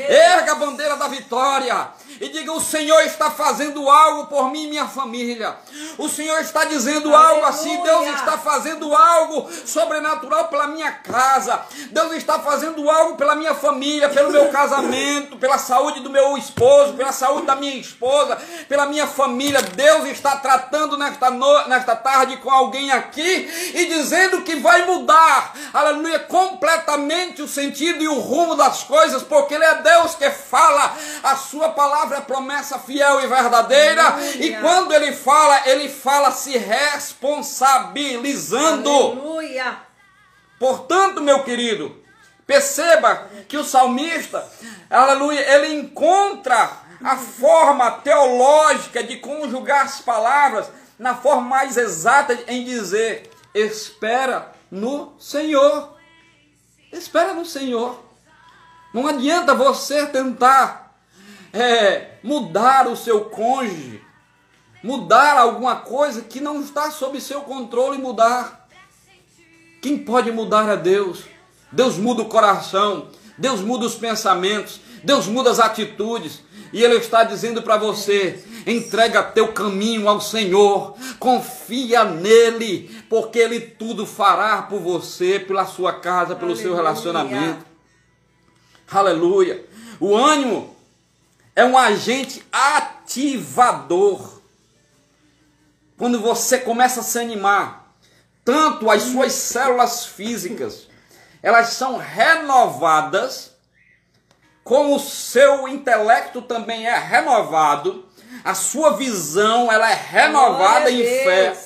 [0.07, 4.69] Erga a bandeira da vitória e diga: O Senhor está fazendo algo por mim e
[4.69, 5.55] minha família.
[5.97, 7.81] O Senhor está dizendo algo assim.
[7.81, 11.61] Deus está fazendo algo sobrenatural pela minha casa.
[11.91, 16.93] Deus está fazendo algo pela minha família, pelo meu casamento, pela saúde do meu esposo,
[16.93, 19.61] pela saúde da minha esposa, pela minha família.
[19.61, 21.67] Deus está tratando nesta, no...
[21.67, 28.07] nesta tarde com alguém aqui e dizendo que vai mudar, aleluia, completamente o sentido e
[28.07, 32.77] o rumo das coisas, porque Ele é Deus que fala a sua palavra é promessa
[32.79, 34.03] fiel e verdadeira.
[34.03, 34.45] Aleluia.
[34.45, 38.89] E quando ele fala, ele fala se responsabilizando.
[38.89, 39.77] Aleluia.
[40.59, 41.95] Portanto, meu querido,
[42.45, 44.45] perceba que o salmista,
[44.89, 46.69] aleluia, ele encontra
[47.03, 55.15] a forma teológica de conjugar as palavras na forma mais exata em dizer: espera no
[55.19, 55.97] Senhor.
[56.91, 58.03] Espera no Senhor.
[58.93, 60.88] Não adianta você tentar
[61.53, 64.01] é, mudar o seu cônjuge,
[64.83, 68.67] mudar alguma coisa que não está sob seu controle mudar.
[69.81, 71.23] Quem pode mudar é Deus.
[71.71, 76.41] Deus muda o coração, Deus muda os pensamentos, Deus muda as atitudes.
[76.73, 83.59] E Ele está dizendo para você: entrega teu caminho ao Senhor, confia nele, porque Ele
[83.59, 86.61] tudo fará por você, pela sua casa, pelo Aleluia.
[86.61, 87.65] seu relacionamento.
[88.91, 89.65] Aleluia.
[89.99, 90.75] O ânimo
[91.59, 94.39] é um agente ativador.
[95.97, 97.93] Quando você começa a se animar,
[98.45, 100.87] tanto as suas células físicas,
[101.43, 103.51] elas são renovadas,
[104.63, 108.07] como o seu intelecto também é renovado,
[108.41, 111.61] a sua visão ela é renovada em fé.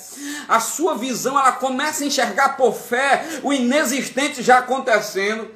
[0.48, 5.52] A sua visão ela começa a enxergar por fé o inexistente já acontecendo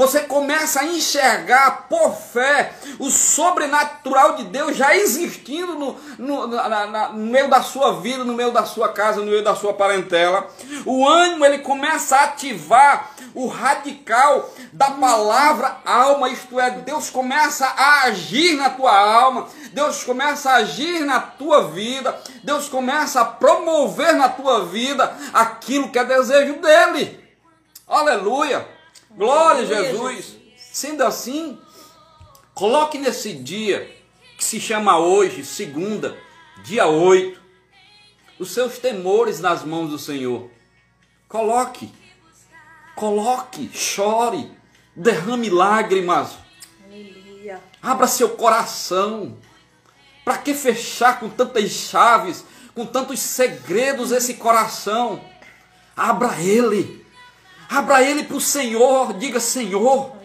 [0.00, 6.86] você começa a enxergar por fé o sobrenatural de Deus já existindo no, no, na,
[6.86, 9.74] na, no meio da sua vida, no meio da sua casa, no meio da sua
[9.74, 10.48] parentela.
[10.86, 17.66] O ânimo ele começa a ativar o radical da palavra alma, isto é, Deus começa
[17.66, 23.26] a agir na tua alma, Deus começa a agir na tua vida, Deus começa a
[23.26, 27.22] promover na tua vida aquilo que é desejo dele.
[27.86, 28.79] Aleluia!
[29.16, 30.36] Glória a Jesus.
[30.56, 31.58] Sendo assim,
[32.54, 33.90] coloque nesse dia,
[34.36, 36.16] que se chama hoje, segunda,
[36.62, 37.40] dia 8,
[38.38, 40.48] os seus temores nas mãos do Senhor.
[41.28, 41.92] Coloque,
[42.94, 44.50] coloque, chore,
[44.94, 46.36] derrame lágrimas.
[47.82, 49.36] Abra seu coração.
[50.24, 52.44] Para que fechar com tantas chaves,
[52.74, 55.24] com tantos segredos esse coração?
[55.96, 56.99] Abra ele.
[57.70, 60.16] Abra ele para o Senhor, diga: Senhor,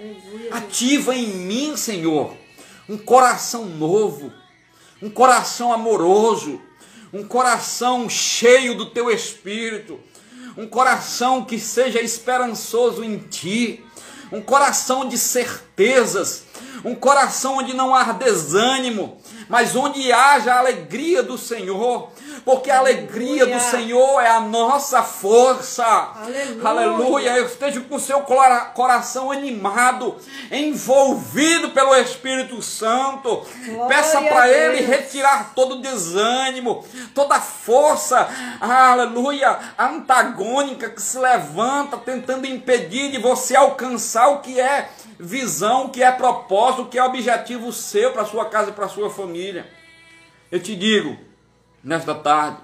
[0.49, 2.35] ativa em mim, Senhor,
[2.89, 4.33] um coração novo,
[4.99, 6.59] um coração amoroso,
[7.13, 9.99] um coração cheio do teu espírito,
[10.57, 13.85] um coração que seja esperançoso em ti,
[14.31, 16.45] um coração de certezas,
[16.83, 22.09] um coração onde não há desânimo, mas onde haja a alegria do Senhor,
[22.43, 23.57] porque a alegria Aleluia.
[23.57, 25.83] do Senhor é a nossa força.
[25.83, 26.67] Aleluia.
[26.67, 27.37] Aleluia.
[27.37, 30.15] Eu esteja com o seu coração animado,
[30.51, 33.45] envolvido pelo Espírito Santo.
[33.65, 38.27] Glória Peça para Ele retirar todo desânimo, toda força,
[38.59, 46.03] aleluia, antagônica que se levanta tentando impedir de você alcançar o que é visão, que
[46.03, 49.69] é propósito, que é objetivo seu para sua casa e para sua família.
[50.51, 51.17] Eu te digo,
[51.83, 52.57] nesta tarde.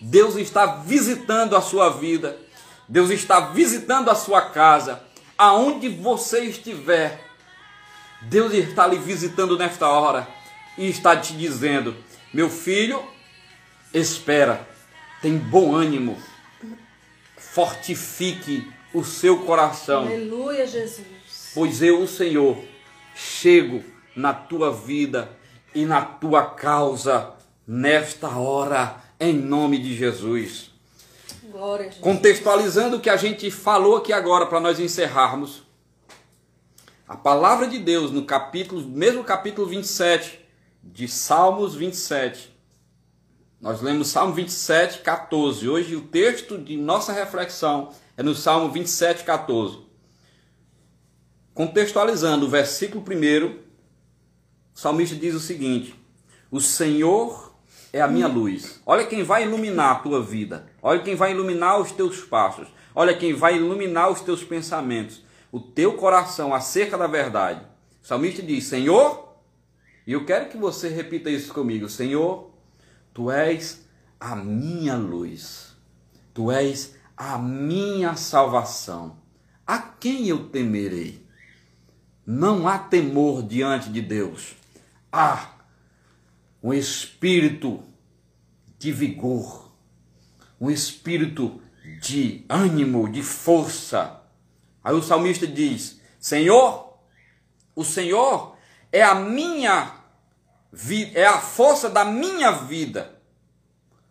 [0.00, 2.38] Deus está visitando a sua vida,
[2.88, 5.02] Deus está visitando a sua casa,
[5.36, 7.20] aonde você estiver.
[8.22, 10.26] Deus está lhe visitando nesta hora
[10.76, 11.96] e está te dizendo:
[12.32, 13.02] meu filho,
[13.92, 14.66] espera,
[15.20, 16.16] tem bom ânimo,
[17.36, 20.02] fortifique o seu coração.
[20.02, 21.17] Aleluia, Jesus.
[21.58, 22.56] Pois eu, o Senhor,
[23.16, 23.82] chego
[24.14, 25.28] na tua vida
[25.74, 27.34] e na tua causa
[27.66, 30.70] nesta hora, em nome de Jesus.
[31.50, 32.00] Glória Jesus.
[32.00, 35.64] Contextualizando o que a gente falou aqui agora para nós encerrarmos.
[37.08, 40.38] A palavra de Deus no capítulo, mesmo capítulo 27
[40.80, 42.56] de Salmos 27.
[43.60, 45.68] Nós lemos Salmo 27, 14.
[45.68, 49.87] Hoje o texto de nossa reflexão é no Salmo 27, 14.
[51.58, 53.58] Contextualizando o versículo primeiro,
[54.72, 55.92] o salmista diz o seguinte:
[56.52, 57.52] O Senhor
[57.92, 58.80] é a minha luz.
[58.86, 60.70] Olha quem vai iluminar a tua vida.
[60.80, 62.68] Olha quem vai iluminar os teus passos.
[62.94, 67.66] Olha quem vai iluminar os teus pensamentos, o teu coração acerca da verdade.
[68.04, 69.36] O salmista diz: Senhor,
[70.06, 72.52] e eu quero que você repita isso comigo: Senhor,
[73.12, 73.84] tu és
[74.20, 75.76] a minha luz,
[76.32, 79.18] tu és a minha salvação.
[79.66, 81.26] A quem eu temerei?
[82.30, 84.54] Não há temor diante de Deus.
[85.10, 85.48] Há
[86.62, 87.82] um espírito
[88.78, 89.72] de vigor,
[90.60, 91.58] um espírito
[92.02, 94.20] de ânimo, de força.
[94.84, 96.98] Aí o salmista diz: Senhor,
[97.74, 98.58] o Senhor
[98.92, 99.94] é a minha
[101.14, 103.22] é a força da minha vida.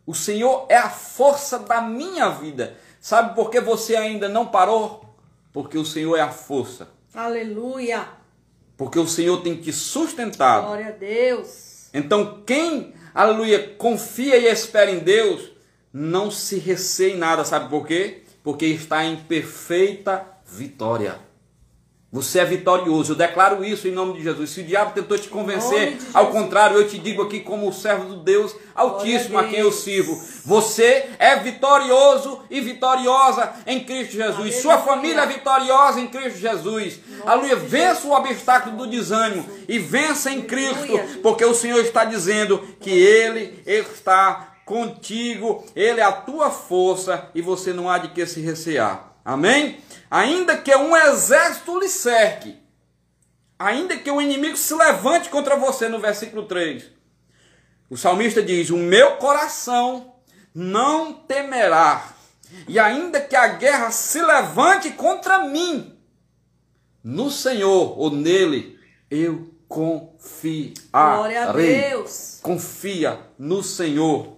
[0.08, 2.80] O Senhor é a força da minha vida.
[3.00, 5.06] Sabe por que você ainda não parou?
[5.54, 6.97] Porque o Senhor é a força.
[7.18, 8.10] Aleluia.
[8.78, 10.68] Porque o Senhor tem te sustentado.
[10.68, 11.90] Glória a Deus.
[11.92, 15.52] Então, quem, aleluia, confia e espera em Deus,
[15.92, 17.44] não se receia em nada.
[17.44, 18.22] Sabe por quê?
[18.44, 21.20] Porque está em perfeita vitória.
[22.10, 23.12] Você é vitorioso.
[23.12, 24.52] Eu declaro isso em nome de Jesus.
[24.52, 28.16] Se o diabo tentou te convencer, ao contrário, eu te digo aqui como servo do
[28.18, 30.18] Deus Altíssimo a, a, quem eu sirvo.
[30.46, 34.36] Você é vitorioso e vitoriosa em Cristo Jesus.
[34.36, 34.62] Aleluia.
[34.62, 37.00] Sua família é vitoriosa em Cristo Jesus.
[37.26, 37.58] Aleluia.
[37.58, 42.92] Vença o obstáculo do desânimo e vença em Cristo, porque o Senhor está dizendo que
[42.92, 48.40] Ele está contigo, Ele é a tua força e você não há de que se
[48.40, 49.14] recear.
[49.26, 49.78] Amém?
[50.10, 52.58] Ainda que um exército lhe cerque,
[53.60, 56.86] ainda que o inimigo se levante contra você, no versículo 3,
[57.90, 60.16] o salmista diz: O meu coração
[60.54, 62.14] não temerá,
[62.68, 65.98] e ainda que a guerra se levante contra mim,
[67.04, 70.74] no Senhor ou nele eu confiarei.
[70.92, 72.40] Glória a Deus.
[72.42, 74.38] Confia no Senhor.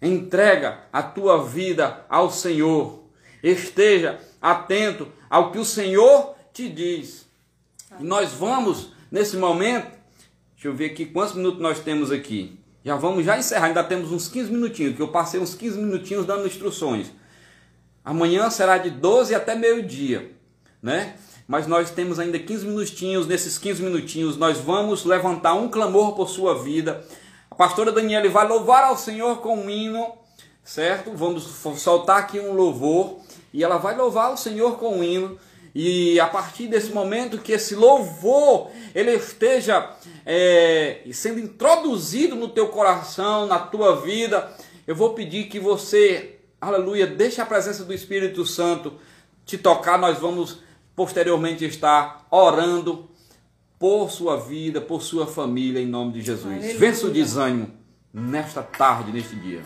[0.00, 3.04] Entrega a tua vida ao Senhor.
[3.42, 7.26] Esteja atento ao que o Senhor te diz.
[7.98, 9.90] E nós vamos, nesse momento,
[10.54, 12.58] deixa eu ver aqui quantos minutos nós temos aqui.
[12.84, 16.26] Já vamos já encerrar, ainda temos uns 15 minutinhos, que eu passei uns 15 minutinhos
[16.26, 17.10] dando instruções.
[18.04, 20.32] Amanhã será de 12 até meio-dia,
[20.82, 21.16] né?
[21.46, 26.28] Mas nós temos ainda 15 minutinhos, nesses 15 minutinhos nós vamos levantar um clamor por
[26.28, 27.04] sua vida.
[27.50, 30.12] A pastora Daniela vai louvar ao Senhor com um hino,
[30.62, 31.12] certo?
[31.14, 31.44] Vamos
[31.76, 33.20] soltar aqui um louvor
[33.52, 35.38] e ela vai louvar o Senhor com um hino.
[35.74, 39.90] E a partir desse momento que esse louvor ele esteja
[40.24, 44.50] é, sendo introduzido no teu coração, na tua vida,
[44.86, 48.94] eu vou pedir que você, aleluia, deixe a presença do Espírito Santo
[49.44, 49.98] te tocar.
[49.98, 50.58] Nós vamos
[50.96, 53.08] posteriormente estar orando
[53.78, 56.52] por sua vida, por sua família, em nome de Jesus.
[56.52, 56.78] Aleluia.
[56.78, 57.70] Vença o desânimo
[58.12, 59.62] nesta tarde, neste dia.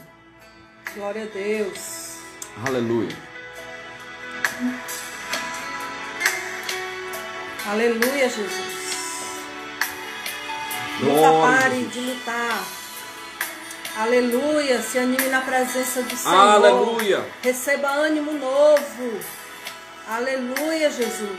[0.94, 2.18] Glória a Deus.
[2.66, 3.31] Aleluia.
[7.66, 8.72] Aleluia, Jesus.
[11.00, 12.62] Nunca pare de lutar.
[13.96, 14.80] Aleluia.
[14.82, 16.36] Se anime na presença do Senhor.
[16.36, 17.26] Aleluia.
[17.42, 19.20] Receba ânimo novo.
[20.08, 21.38] Aleluia, Jesus.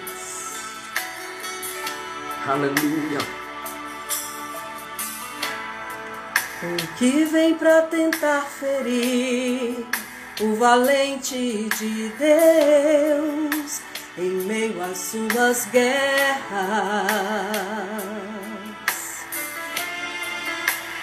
[2.47, 3.19] Aleluia.
[6.63, 9.85] O que vem para tentar ferir
[10.41, 13.81] o valente de Deus
[14.17, 16.33] em meio às suas guerras.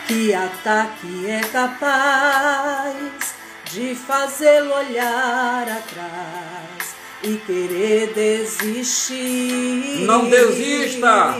[0.06, 3.34] Que ataque é capaz
[3.70, 10.04] de fazê-lo olhar atrás e querer desistir?
[10.04, 11.36] Não desista!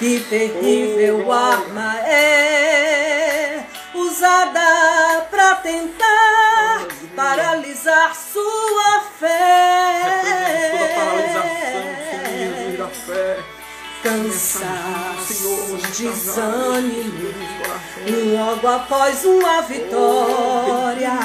[0.00, 3.25] Que terrível oh, arma é
[4.16, 10.00] usada para tentar paralisar sua fé.
[10.72, 13.38] Toda paralisação, da fé.
[14.02, 17.34] Cansaço, desânimo,
[18.36, 21.18] logo após uma vitória,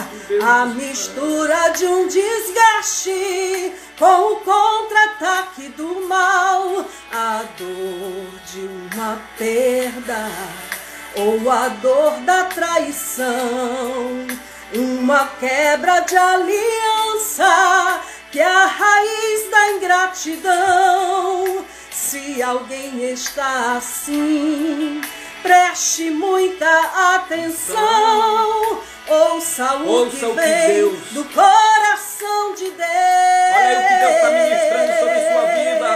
[0.43, 6.83] a mistura de um desgaste com o contra-ataque do mal,
[7.13, 8.61] a dor de
[8.95, 10.80] uma perda
[11.15, 14.27] ou a dor da traição,
[14.73, 18.01] uma quebra de aliança
[18.31, 21.65] que é a raiz da ingratidão.
[21.91, 25.01] Se alguém está assim,
[25.43, 28.81] preste muita atenção.
[29.07, 30.99] Ouça o, Ouça que, o que vem Deus.
[31.11, 32.79] do coração de Deus.
[32.79, 35.91] Olha aí o que Deus está ministrando sobre sua vida.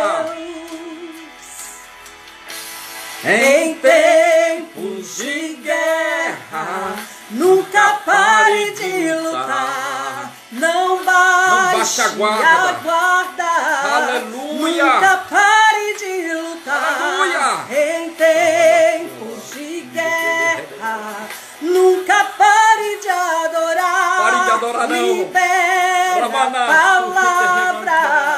[3.24, 4.25] Em tempos
[5.18, 6.96] de guerra,
[7.30, 10.32] nunca pare de lutar.
[10.52, 12.72] Não baixe a a guarda.
[12.84, 13.96] guarda.
[13.96, 14.84] Aleluia.
[14.84, 17.02] Nunca pare de lutar.
[17.02, 17.66] Aleluia.
[17.70, 21.28] Em tempos de guerra,
[21.62, 24.18] nunca pare de adorar.
[24.18, 24.96] Pare de adorar, não.
[24.98, 28.35] Libera a palavra.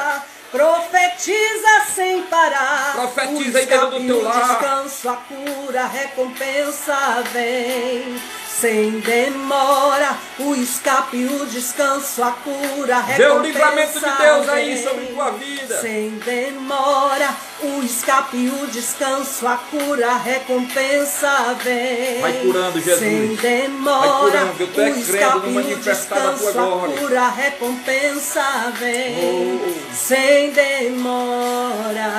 [1.18, 2.92] Profetiza sem parar.
[2.94, 4.40] Profetiza aí dentro do teu lar.
[4.40, 8.22] descanso, a cura, a recompensa vem.
[8.60, 14.82] Sem demora, o escape, o descanso, a cura, a Vê o livramento de Deus aí
[14.82, 15.80] sobre tua vida.
[15.80, 22.20] Sem demora, o escape, o descanso, a cura, a recompensa vem.
[22.20, 22.98] Vai curando, Jesus.
[22.98, 26.98] Sem demora, Vai curando, eu tô é o crendo escape, no o manifestar descanso, a
[26.98, 29.60] cura, a recompensa vem.
[29.60, 29.94] Oh.
[29.94, 32.12] Sem demora.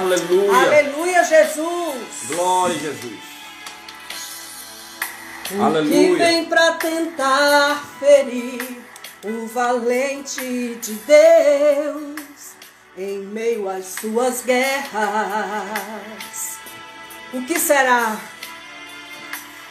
[0.00, 0.62] Aleluia.
[0.62, 2.28] Aleluia, Jesus.
[2.30, 3.27] Glória, Jesus.
[5.48, 6.18] Que Aleluia.
[6.18, 8.82] vem pra tentar ferir
[9.24, 12.20] o valente de Deus
[12.98, 14.98] em meio às suas guerras.
[17.32, 18.18] O que será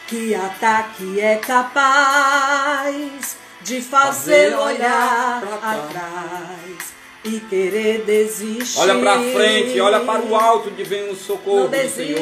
[0.08, 6.92] que ataque é capaz de fazer Fazer olhar atrás
[7.24, 8.80] e querer desistir?
[8.80, 12.18] Olha para frente, olha para o alto de vem o socorro Não do Senhor.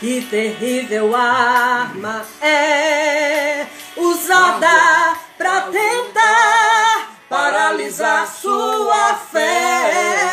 [0.00, 10.28] Que terrível arma é usada para tentar paralisar sua fé.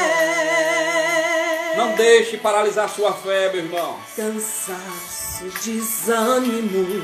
[1.77, 3.97] Não deixe paralisar sua fé, meu irmão.
[4.15, 7.03] Cansaço, desânimo,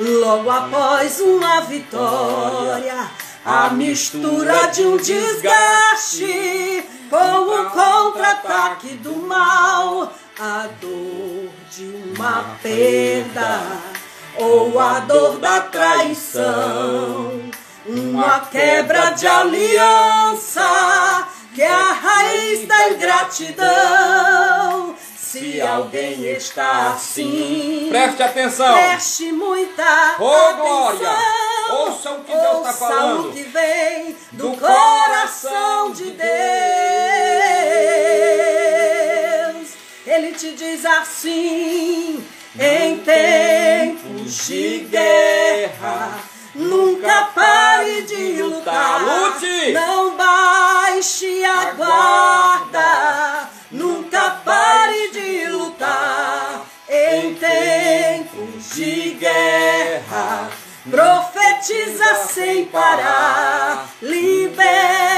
[0.00, 3.10] logo após uma vitória.
[3.44, 10.10] A mistura de um desgaste com o contra-ataque do mal,
[10.44, 11.84] a dor de
[12.18, 13.60] uma perda
[14.36, 17.40] ou a dor da traição,
[17.86, 24.96] uma quebra de aliança que é a raiz da ingratidão.
[25.16, 28.74] Se alguém está assim, Preste atenção.
[28.74, 30.56] Preste muita Ô, atenção.
[30.56, 31.16] glória!
[31.70, 33.28] Ouça o que Deus está falando.
[33.28, 36.22] o que vem do, Do coração de Deus.
[40.04, 42.26] Ele te diz assim:
[42.58, 46.18] em tempos de guerra,
[46.54, 49.00] nunca pare de lutar.
[49.00, 49.72] Lute!
[49.72, 53.48] Não baixe a guarda.
[53.70, 56.66] Nunca pare de lutar.
[56.88, 60.50] Em tempos de guerra,
[60.90, 63.88] profetiza sem parar.
[64.02, 65.12] Libera.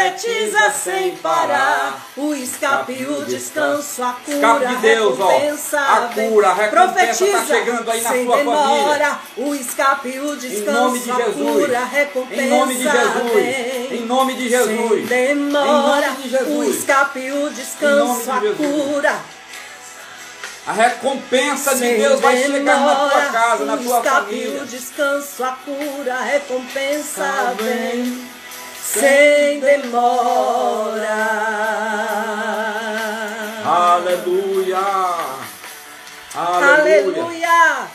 [0.00, 5.26] Profetiza sem parar o escape, o descanso, a cura, Escape de Deus, ó.
[5.28, 6.30] recompensa A vem.
[6.30, 10.16] cura, a recompensa Profetiza tá chegando aí na sem sua demora o escape, o Em
[10.24, 11.36] nome descanso, de a Jesus.
[11.36, 13.92] cura, a recompensa Em nome de Jesus.
[13.92, 15.08] Em nome de Jesus.
[15.08, 16.48] Sem demora Em nome de Jesus.
[16.48, 19.14] o escape, o descanso, de a cura.
[20.66, 24.24] A recompensa de Sem Deus vai chegar na tua demora, casa, na o tua escape,
[24.26, 24.62] família.
[24.62, 28.39] o descanso, a cura, a recompensa vem.
[28.82, 31.10] Sem demora.
[33.64, 34.78] Aleluia.
[36.34, 36.74] Aleluia.
[36.74, 37.88] Aleluia!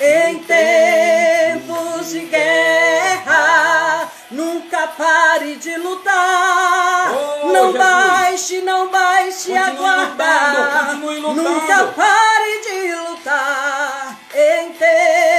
[0.00, 7.12] Em tempos de guerra, nunca pare de lutar.
[7.14, 7.78] Oh, não Jesus.
[7.78, 10.24] baixe, não baixe a Continue guarda.
[10.24, 11.42] lutando, continue lutando.
[11.42, 14.16] Nunca pare de lutar.
[14.34, 15.31] Em tempos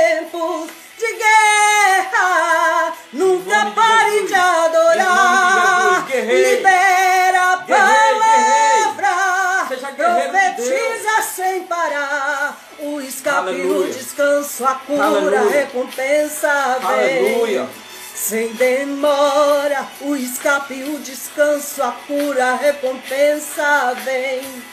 [11.54, 12.58] sem parar.
[12.80, 13.90] O escape, Aleluia.
[13.90, 15.50] o descanso, a cura, a Aleluia.
[15.50, 17.36] recompensa vem.
[17.36, 17.70] Aleluia.
[18.16, 24.64] Sem demora, o escape, o descanso, a cura, a recompensa vem.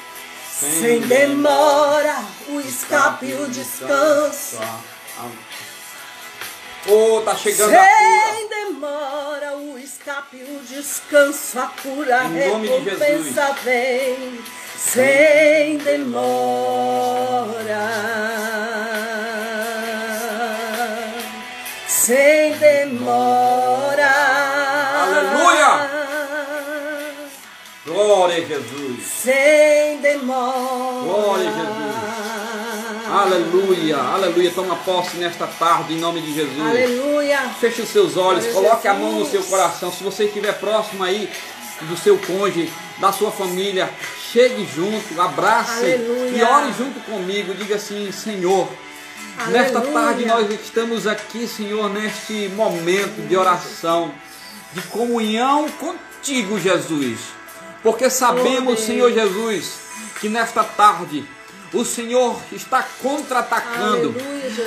[0.51, 4.59] Sem, demora, o escape, o descanso.
[6.87, 8.35] Oh, tá chegando a cura.
[8.37, 14.39] Sem demora, o escape, o descanso, a cura, a recompensa vem.
[14.83, 16.21] Sem demora.
[21.87, 24.11] Sem demora.
[25.03, 25.91] Aleluia.
[27.87, 29.05] Glória a Jesus.
[29.05, 31.03] Sem demora.
[31.05, 34.51] Glória a Aleluia, aleluia.
[34.51, 36.61] Toma posse nesta tarde em nome de Jesus.
[36.61, 37.39] Aleluia.
[37.61, 39.31] Feche os seus olhos, Glória coloque a mão no Jesus.
[39.31, 39.93] seu coração.
[39.93, 41.29] Se você estiver próximo aí
[41.83, 43.91] do seu cônjuge, da sua família,
[44.33, 46.31] chegue junto, abrace Aleluia.
[46.31, 47.55] e ore junto comigo.
[47.55, 48.69] Diga assim, Senhor.
[49.49, 50.01] Nesta Aleluia.
[50.01, 54.13] tarde nós estamos aqui, Senhor, neste momento de oração,
[54.73, 57.21] de comunhão contigo, Jesus.
[57.83, 58.81] Porque sabemos.
[58.81, 59.81] Senhor Jesus,
[60.21, 61.25] que nesta tarde
[61.73, 64.15] o Senhor está contra-atacando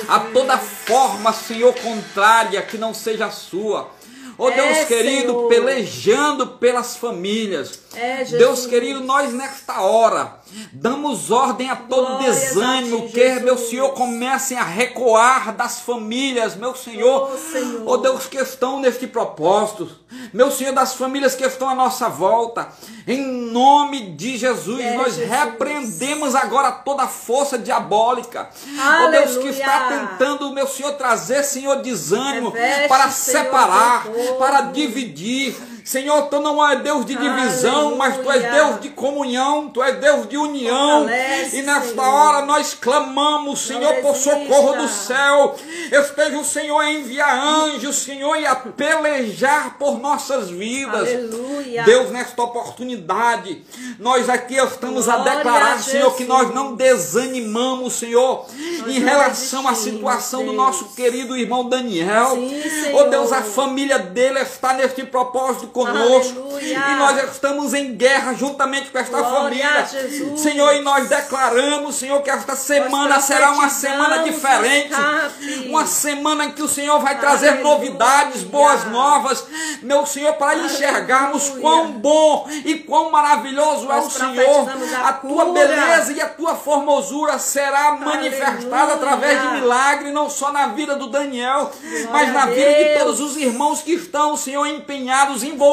[0.08, 3.90] a toda forma, Senhor, contrária que não seja a sua.
[4.38, 5.48] Ó É, Deus querido, Senhor.
[5.48, 7.78] pelejando pelas famílias.
[7.94, 8.38] É, Jesus.
[8.38, 10.36] Deus querido, nós nesta hora
[10.72, 15.80] damos ordem a todo Glórias desânimo, a ti, que meu Senhor comecem a recuar das
[15.80, 17.30] famílias, meu Senhor.
[17.32, 17.82] Oh, Senhor.
[17.86, 19.90] Ó Deus que estão neste propósito,
[20.32, 22.68] meu Senhor das famílias que estão à nossa volta,
[23.06, 25.30] em nome de Jesus, É, nós Jesus.
[25.30, 28.48] repreendemos agora toda força diabólica.
[28.78, 29.50] Ó Deus que Aleluia.
[29.50, 34.34] está tentando, meu Senhor, trazer, Senhor, desânimo Reveste, para Senhor, separar, povo.
[34.38, 35.73] para dividir.
[35.84, 38.64] Senhor, tu não és Deus de divisão, mas tu és Aleluia.
[38.64, 41.00] Deus de comunhão, tu és Deus de união.
[41.00, 42.04] Fortalece, E nesta Senhor.
[42.08, 45.54] hora nós clamamos, Senhor, por socorro do céu.
[45.92, 51.06] Esteja o Senhor a enviar anjos, Senhor, e a pelejar por nossas vidas.
[51.08, 51.82] Aleluia.
[51.84, 53.62] Deus, nesta oportunidade,
[53.98, 58.46] nós aqui estamos a Glória declarar, a Senhor, que nós não desanimamos, Senhor,
[58.86, 60.56] em não relação à situação do Deus.
[60.56, 62.30] nosso querido irmão Daniel.
[62.36, 62.54] Sim,
[62.94, 63.04] Oh.
[63.04, 66.38] Deus, a família dele está neste propósito conosco.
[66.40, 66.78] Aleluia.
[66.78, 70.36] E nós estamos em guerra juntamente com esta Glória família.
[70.38, 74.92] Senhor, e nós declaramos, Senhor, que esta semana será uma semana diferente.
[74.92, 75.68] escape.
[75.68, 77.74] Uma semana em que o Senhor vai trazer Aleluia.
[77.74, 79.44] novidades, boas novas,
[79.82, 84.64] meu Senhor, para enxergarmos quão bom e quão maravilhoso é o Nós Senhor.
[84.64, 88.94] profetizamos a A tua beleza e a tua formosura será manifestada Aleluia.
[88.94, 91.72] através de milagre, não só na vida do Daniel,
[92.12, 95.63] mas na vida de todos os irmãos que estão, Senhor, empenhados, envolvidos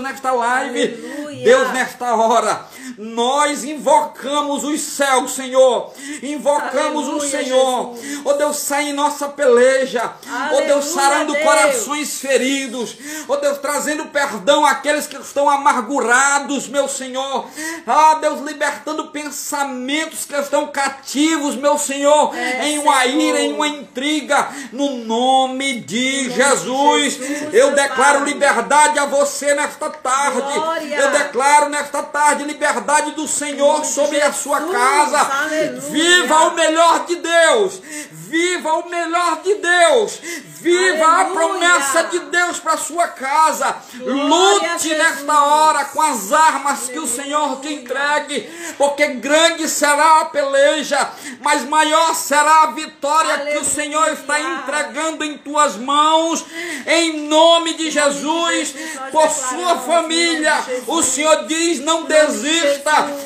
[0.00, 0.82] nesta live.
[0.82, 1.44] Aleluia.
[1.44, 2.68] Deus, nesta hora,
[3.02, 5.92] nós invocamos os céus, Senhor.
[6.22, 7.96] Invocamos o Aleluia, Senhor.
[7.96, 8.20] Jesus.
[8.24, 10.12] Oh Deus, sai em nossa peleja.
[10.52, 11.44] Oh Deus, Aleluia, sarando Deus.
[11.44, 12.96] corações feridos.
[13.26, 17.46] Oh Deus, trazendo perdão àqueles que estão amargurados, meu Senhor.
[17.86, 23.20] Ah, Deus, libertando pensamentos que estão cativos, meu Senhor, É, em uma Senhor.
[23.20, 27.14] ira, em uma intriga, no nome de Jesus.
[27.14, 28.28] Jesus, Eu declaro Pai.
[28.28, 30.40] liberdade a você nesta tarde.
[30.40, 30.96] Glória.
[30.96, 35.48] Eu declaro nesta tarde liberdade do Senhor sobre a sua casa.
[35.90, 37.80] Viva o melhor de Deus.
[38.12, 40.20] Viva o melhor de Deus.
[40.62, 43.76] Viva a promessa de Deus para sua casa.
[43.98, 50.24] Lute nesta hora com as armas que o Senhor te entregue, porque grande será a
[50.26, 53.72] peleja, mas maior será a vitória que o.
[53.72, 56.44] Senhor está entregando em tuas mãos,
[56.86, 58.74] em nome de Jesus,
[59.10, 60.54] por sua família.
[60.86, 62.71] O Senhor diz: não desista,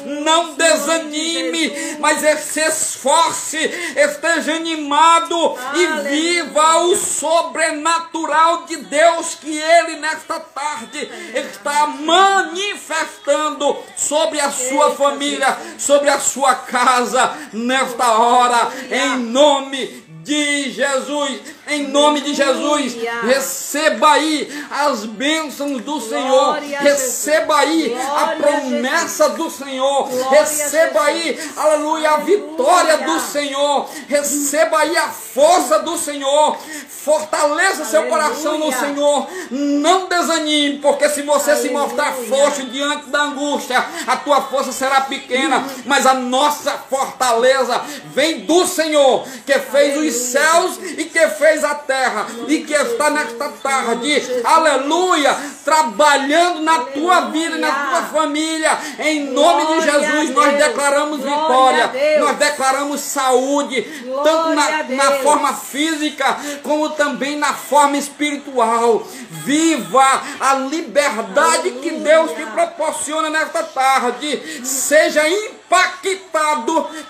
[0.04, 3.58] Não desanime, mas se esforce,
[3.96, 14.40] esteja animado e viva o sobrenatural de Deus que Ele nesta tarde está manifestando sobre
[14.40, 22.20] a sua família, sobre a sua casa nesta hora, em nome de Jesus, em nome
[22.20, 31.02] de Jesus, receba aí as bênçãos do Senhor, receba aí a promessa do Senhor, receba
[31.02, 36.56] aí, aleluia, a vitória do Senhor, receba aí a força do Senhor,
[36.88, 43.22] fortaleça seu coração no Senhor, não desanime, porque se você se mostrar forte diante da
[43.22, 49.96] angústia, a tua força será pequena, mas a nossa fortaleza vem do Senhor, que fez
[49.96, 56.78] os céus e que fez a terra, e que está nesta tarde, aleluia, trabalhando na
[56.80, 63.82] tua vida na tua família, em nome de Jesus, nós declaramos vitória, nós declaramos saúde,
[64.24, 69.06] tanto na, na forma física, como também na forma espiritual.
[69.30, 71.96] Viva a liberdade que.
[72.06, 74.64] Deus te proporciona nesta tarde.
[74.64, 75.65] Seja impactado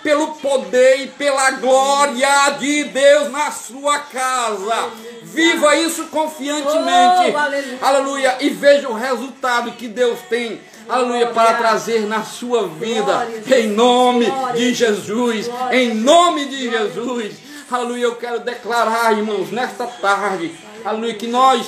[0.02, 4.90] pelo poder e pela glória de Deus na sua casa.
[5.22, 7.32] Viva isso confiantemente.
[7.34, 7.78] Oh, aleluia.
[7.82, 8.36] Aleluia.
[8.40, 10.60] E veja o resultado que Deus tem.
[10.88, 17.34] Aleluia, para trazer na sua vida, em nome de Jesus, em nome de Jesus.
[17.68, 20.54] Aleluia, eu quero declarar, irmãos, nesta tarde,
[20.84, 21.66] aleluia, que nós,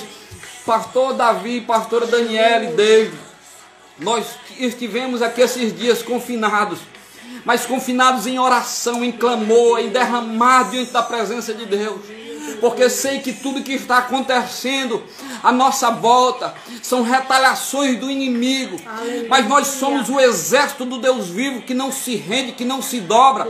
[0.65, 3.13] pastor Davi, pastora Daniela e David,
[3.99, 4.25] nós
[4.57, 6.79] estivemos aqui esses dias confinados.
[7.45, 12.18] mas confinados em oração, em clamor, em derramar diante da presença de Deus
[12.59, 15.03] porque sei que tudo que está acontecendo
[15.43, 18.79] à nossa volta são retaliações do inimigo.
[18.85, 19.27] Aleluia.
[19.29, 22.99] Mas nós somos o exército do Deus vivo que não se rende, que não se
[22.99, 23.47] dobra,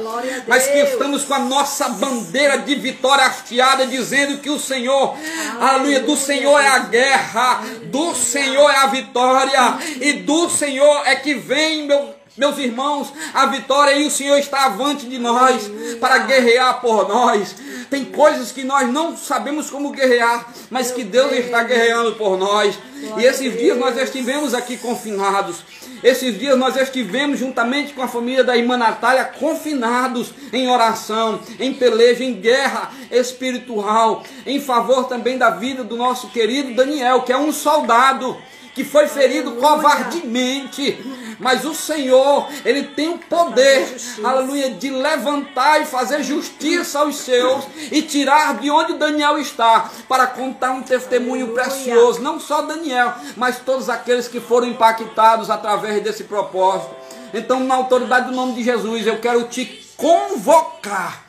[0.47, 5.15] mas que estamos com a nossa bandeira de vitória hasteada, dizendo que o Senhor,
[5.59, 11.01] aleluia, aleluia do Senhor é a guerra, do Senhor é a vitória, e do Senhor
[11.05, 15.69] é que vem, meu meus irmãos, a vitória e o Senhor está avante de nós
[15.99, 17.53] para guerrear por nós.
[17.89, 22.79] Tem coisas que nós não sabemos como guerrear, mas que Deus está guerreando por nós.
[23.17, 25.57] E esses dias nós estivemos aqui confinados.
[26.01, 31.73] Esses dias nós estivemos juntamente com a família da irmã Natália confinados em oração, em
[31.73, 37.37] peleja, em guerra espiritual, em favor também da vida do nosso querido Daniel, que é
[37.37, 38.37] um soldado
[38.79, 41.05] que foi ferido covardemente.
[41.37, 47.65] Mas o Senhor, Ele tem o poder, aleluia, de levantar e fazer justiça aos seus
[47.91, 52.21] e tirar de onde Daniel está para contar um testemunho precioso.
[52.21, 56.95] Não só Daniel, mas todos aqueles que foram impactados através desse propósito.
[57.33, 59.65] Então, na autoridade do nome de Jesus, eu quero te
[59.97, 61.27] convocar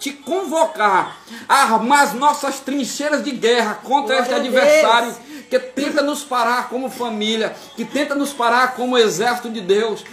[0.00, 1.16] te convocar
[1.48, 5.12] a armar as nossas trincheiras de guerra contra Glória este adversário
[5.48, 10.04] que tenta nos parar como família, que tenta nos parar como exército de Deus.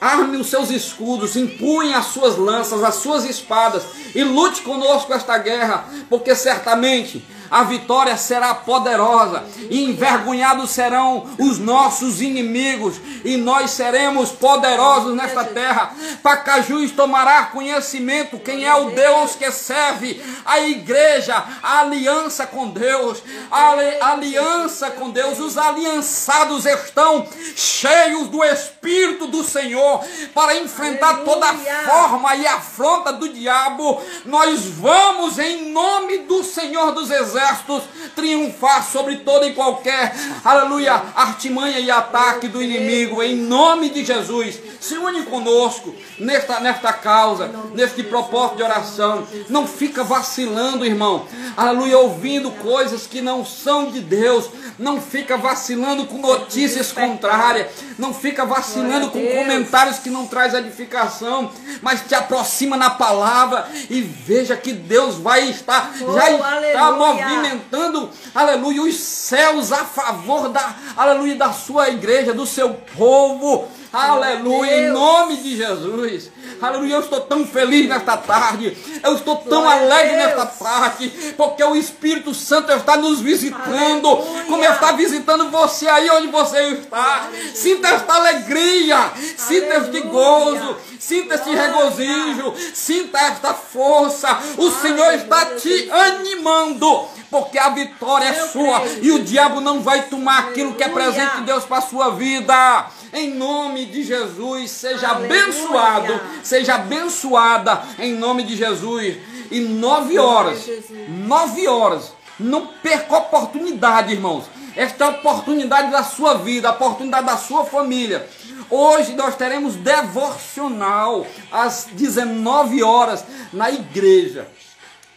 [0.00, 3.82] Arme os seus escudos, empunhe as suas lanças, as suas espadas
[4.14, 11.58] e lute conosco esta guerra, porque certamente a vitória será poderosa, e envergonhados serão os
[11.58, 15.92] nossos inimigos, e nós seremos poderosos nesta terra.
[16.22, 18.38] Pacajus tomará conhecimento.
[18.38, 25.10] Quem é o Deus que serve, a igreja, a aliança com Deus, a aliança com
[25.10, 25.38] Deus.
[25.38, 27.26] Os aliançados estão
[27.56, 34.02] cheios do Espírito do Senhor para enfrentar toda a forma e afronta do diabo.
[34.24, 37.84] Nós vamos em nome do Senhor dos Exércitos exércitos
[38.14, 40.12] triunfar sobre toda e qualquer,
[40.44, 44.58] aleluia, artimanha e ataque do inimigo, em nome de Jesus.
[44.80, 49.26] Se une conosco nesta, nesta causa, neste propósito de oração.
[49.48, 51.26] Não fica vacilando, irmão,
[51.56, 54.50] aleluia, ouvindo coisas que não são de Deus.
[54.78, 57.68] Não fica vacilando com notícias contrárias.
[57.98, 61.50] Não fica vacilando com comentários que não traz edificação.
[61.82, 68.10] Mas te aproxima na palavra e veja que Deus vai estar, já está movendo movimentando,
[68.34, 73.68] aleluia, os céus a favor da, aleluia, da sua igreja, do seu povo.
[73.90, 76.30] Aleluia, em nome de Jesus.
[76.60, 78.76] Aleluia, eu estou tão feliz nesta tarde.
[79.02, 81.08] Eu estou tão Glória alegre nesta tarde.
[81.36, 84.08] Porque o Espírito Santo está nos visitando.
[84.08, 84.44] Aleluia.
[84.46, 87.28] Como está visitando você aí onde você está.
[87.54, 89.10] Sinta esta alegria.
[89.38, 90.76] Sinta este gozo.
[90.98, 92.54] Sinta este regozijo.
[92.74, 94.38] Sinta esta força.
[94.56, 97.08] O Senhor está te animando.
[97.30, 98.82] Porque a vitória é sua.
[99.02, 102.10] E o diabo não vai tomar aquilo que é presente de Deus para a sua
[102.10, 102.86] vida.
[103.12, 109.16] Em nome de Jesus, seja abençoado, seja abençoada em nome de Jesus.
[109.50, 110.68] E nove horas,
[111.08, 114.44] nove horas, não perca a oportunidade, irmãos.
[114.76, 118.28] Esta é a oportunidade da sua vida, a oportunidade da sua família.
[118.70, 124.46] Hoje nós teremos devocional às 19 horas na igreja.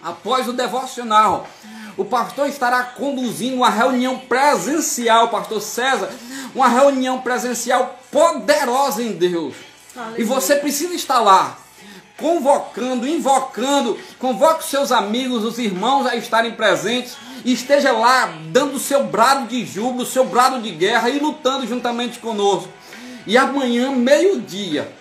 [0.01, 1.47] Após o devocional,
[1.97, 6.09] o pastor estará conduzindo uma reunião presencial, pastor César,
[6.55, 9.53] uma reunião presencial poderosa em Deus.
[9.95, 10.21] Aleluia.
[10.21, 11.57] E você precisa estar lá,
[12.17, 18.79] convocando, invocando, convoque seus amigos, os irmãos a estarem presentes e esteja lá dando o
[18.79, 22.69] seu brado de júbilo, o seu brado de guerra e lutando juntamente conosco.
[23.25, 24.91] E amanhã, meio-dia,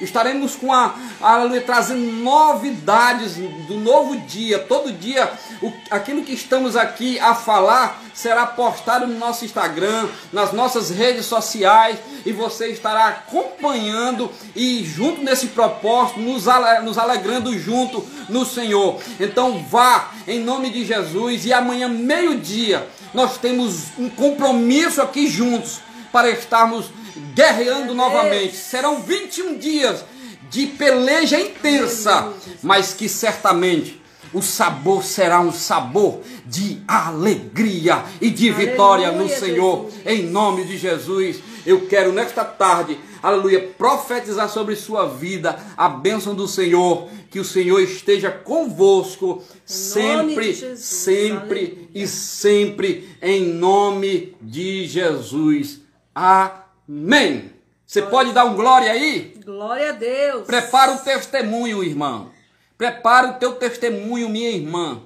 [0.00, 4.58] estaremos com a, aleluia, trazendo novidades do novo dia.
[4.58, 5.30] Todo dia,
[5.62, 11.26] o, aquilo que estamos aqui a falar será postado no nosso Instagram, nas nossas redes
[11.26, 16.44] sociais, e você estará acompanhando e junto nesse propósito, nos,
[16.82, 19.00] nos alegrando junto no Senhor.
[19.18, 25.80] Então vá em nome de Jesus e amanhã, meio-dia, nós temos um compromisso aqui juntos
[26.12, 26.86] para estarmos
[27.34, 28.56] guerreando novamente.
[28.56, 30.04] Serão 21 dias
[30.50, 32.32] de peleja intensa,
[32.62, 34.00] mas que certamente
[34.32, 40.06] o sabor será um sabor de alegria e de vitória aleluia, no Senhor, Jesus.
[40.06, 41.40] em nome de Jesus.
[41.66, 47.44] Eu quero nesta tarde, aleluia, profetizar sobre sua vida a bênção do Senhor, que o
[47.44, 51.88] Senhor esteja convosco sempre, sempre aleluia.
[51.94, 55.80] e sempre, em nome de Jesus.
[56.14, 57.52] Amém.
[57.86, 59.34] Você pode dar um glória aí?
[59.44, 60.46] Glória a Deus.
[60.46, 62.30] Prepara o testemunho, irmão.
[62.78, 65.02] Prepara o teu testemunho, minha irmã.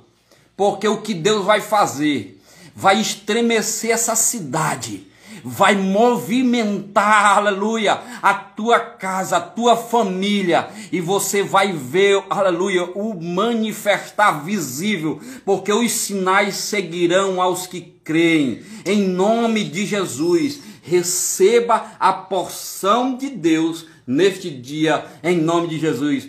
[0.57, 2.41] Porque o que Deus vai fazer
[2.75, 5.11] vai estremecer essa cidade
[5.45, 13.21] vai movimentar, aleluia, a tua casa, a tua família, e você vai ver, aleluia, o
[13.21, 18.63] manifestar visível, porque os sinais seguirão aos que creem.
[18.87, 26.29] Em nome de Jesus, receba a porção de Deus neste dia, em nome de Jesus.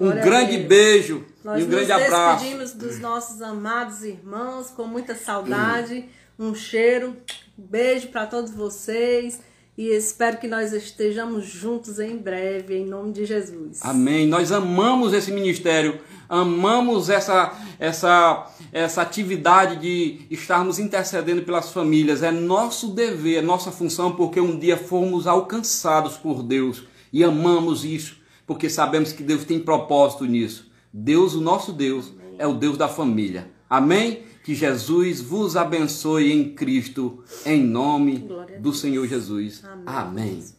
[0.00, 2.12] Um Glória grande beijo Nós e um grande abraço.
[2.12, 6.08] Nós despedimos dos nossos amados irmãos com muita saudade.
[6.38, 7.16] Um cheiro,
[7.58, 9.40] um beijo para todos vocês
[9.78, 13.78] e espero que nós estejamos juntos em breve, em nome de Jesus.
[13.80, 14.26] Amém.
[14.26, 22.24] Nós amamos esse ministério, amamos essa, essa, essa atividade de estarmos intercedendo pelas famílias.
[22.24, 27.84] É nosso dever, é nossa função, porque um dia fomos alcançados por Deus e amamos
[27.84, 28.16] isso,
[28.48, 30.68] porque sabemos que Deus tem propósito nisso.
[30.92, 33.48] Deus, o nosso Deus, é o Deus da família.
[33.70, 34.24] Amém?
[34.48, 38.26] Que Jesus vos abençoe em Cristo, em nome
[38.58, 39.62] do Senhor Jesus.
[39.62, 39.84] Amém.
[39.84, 40.42] Amém.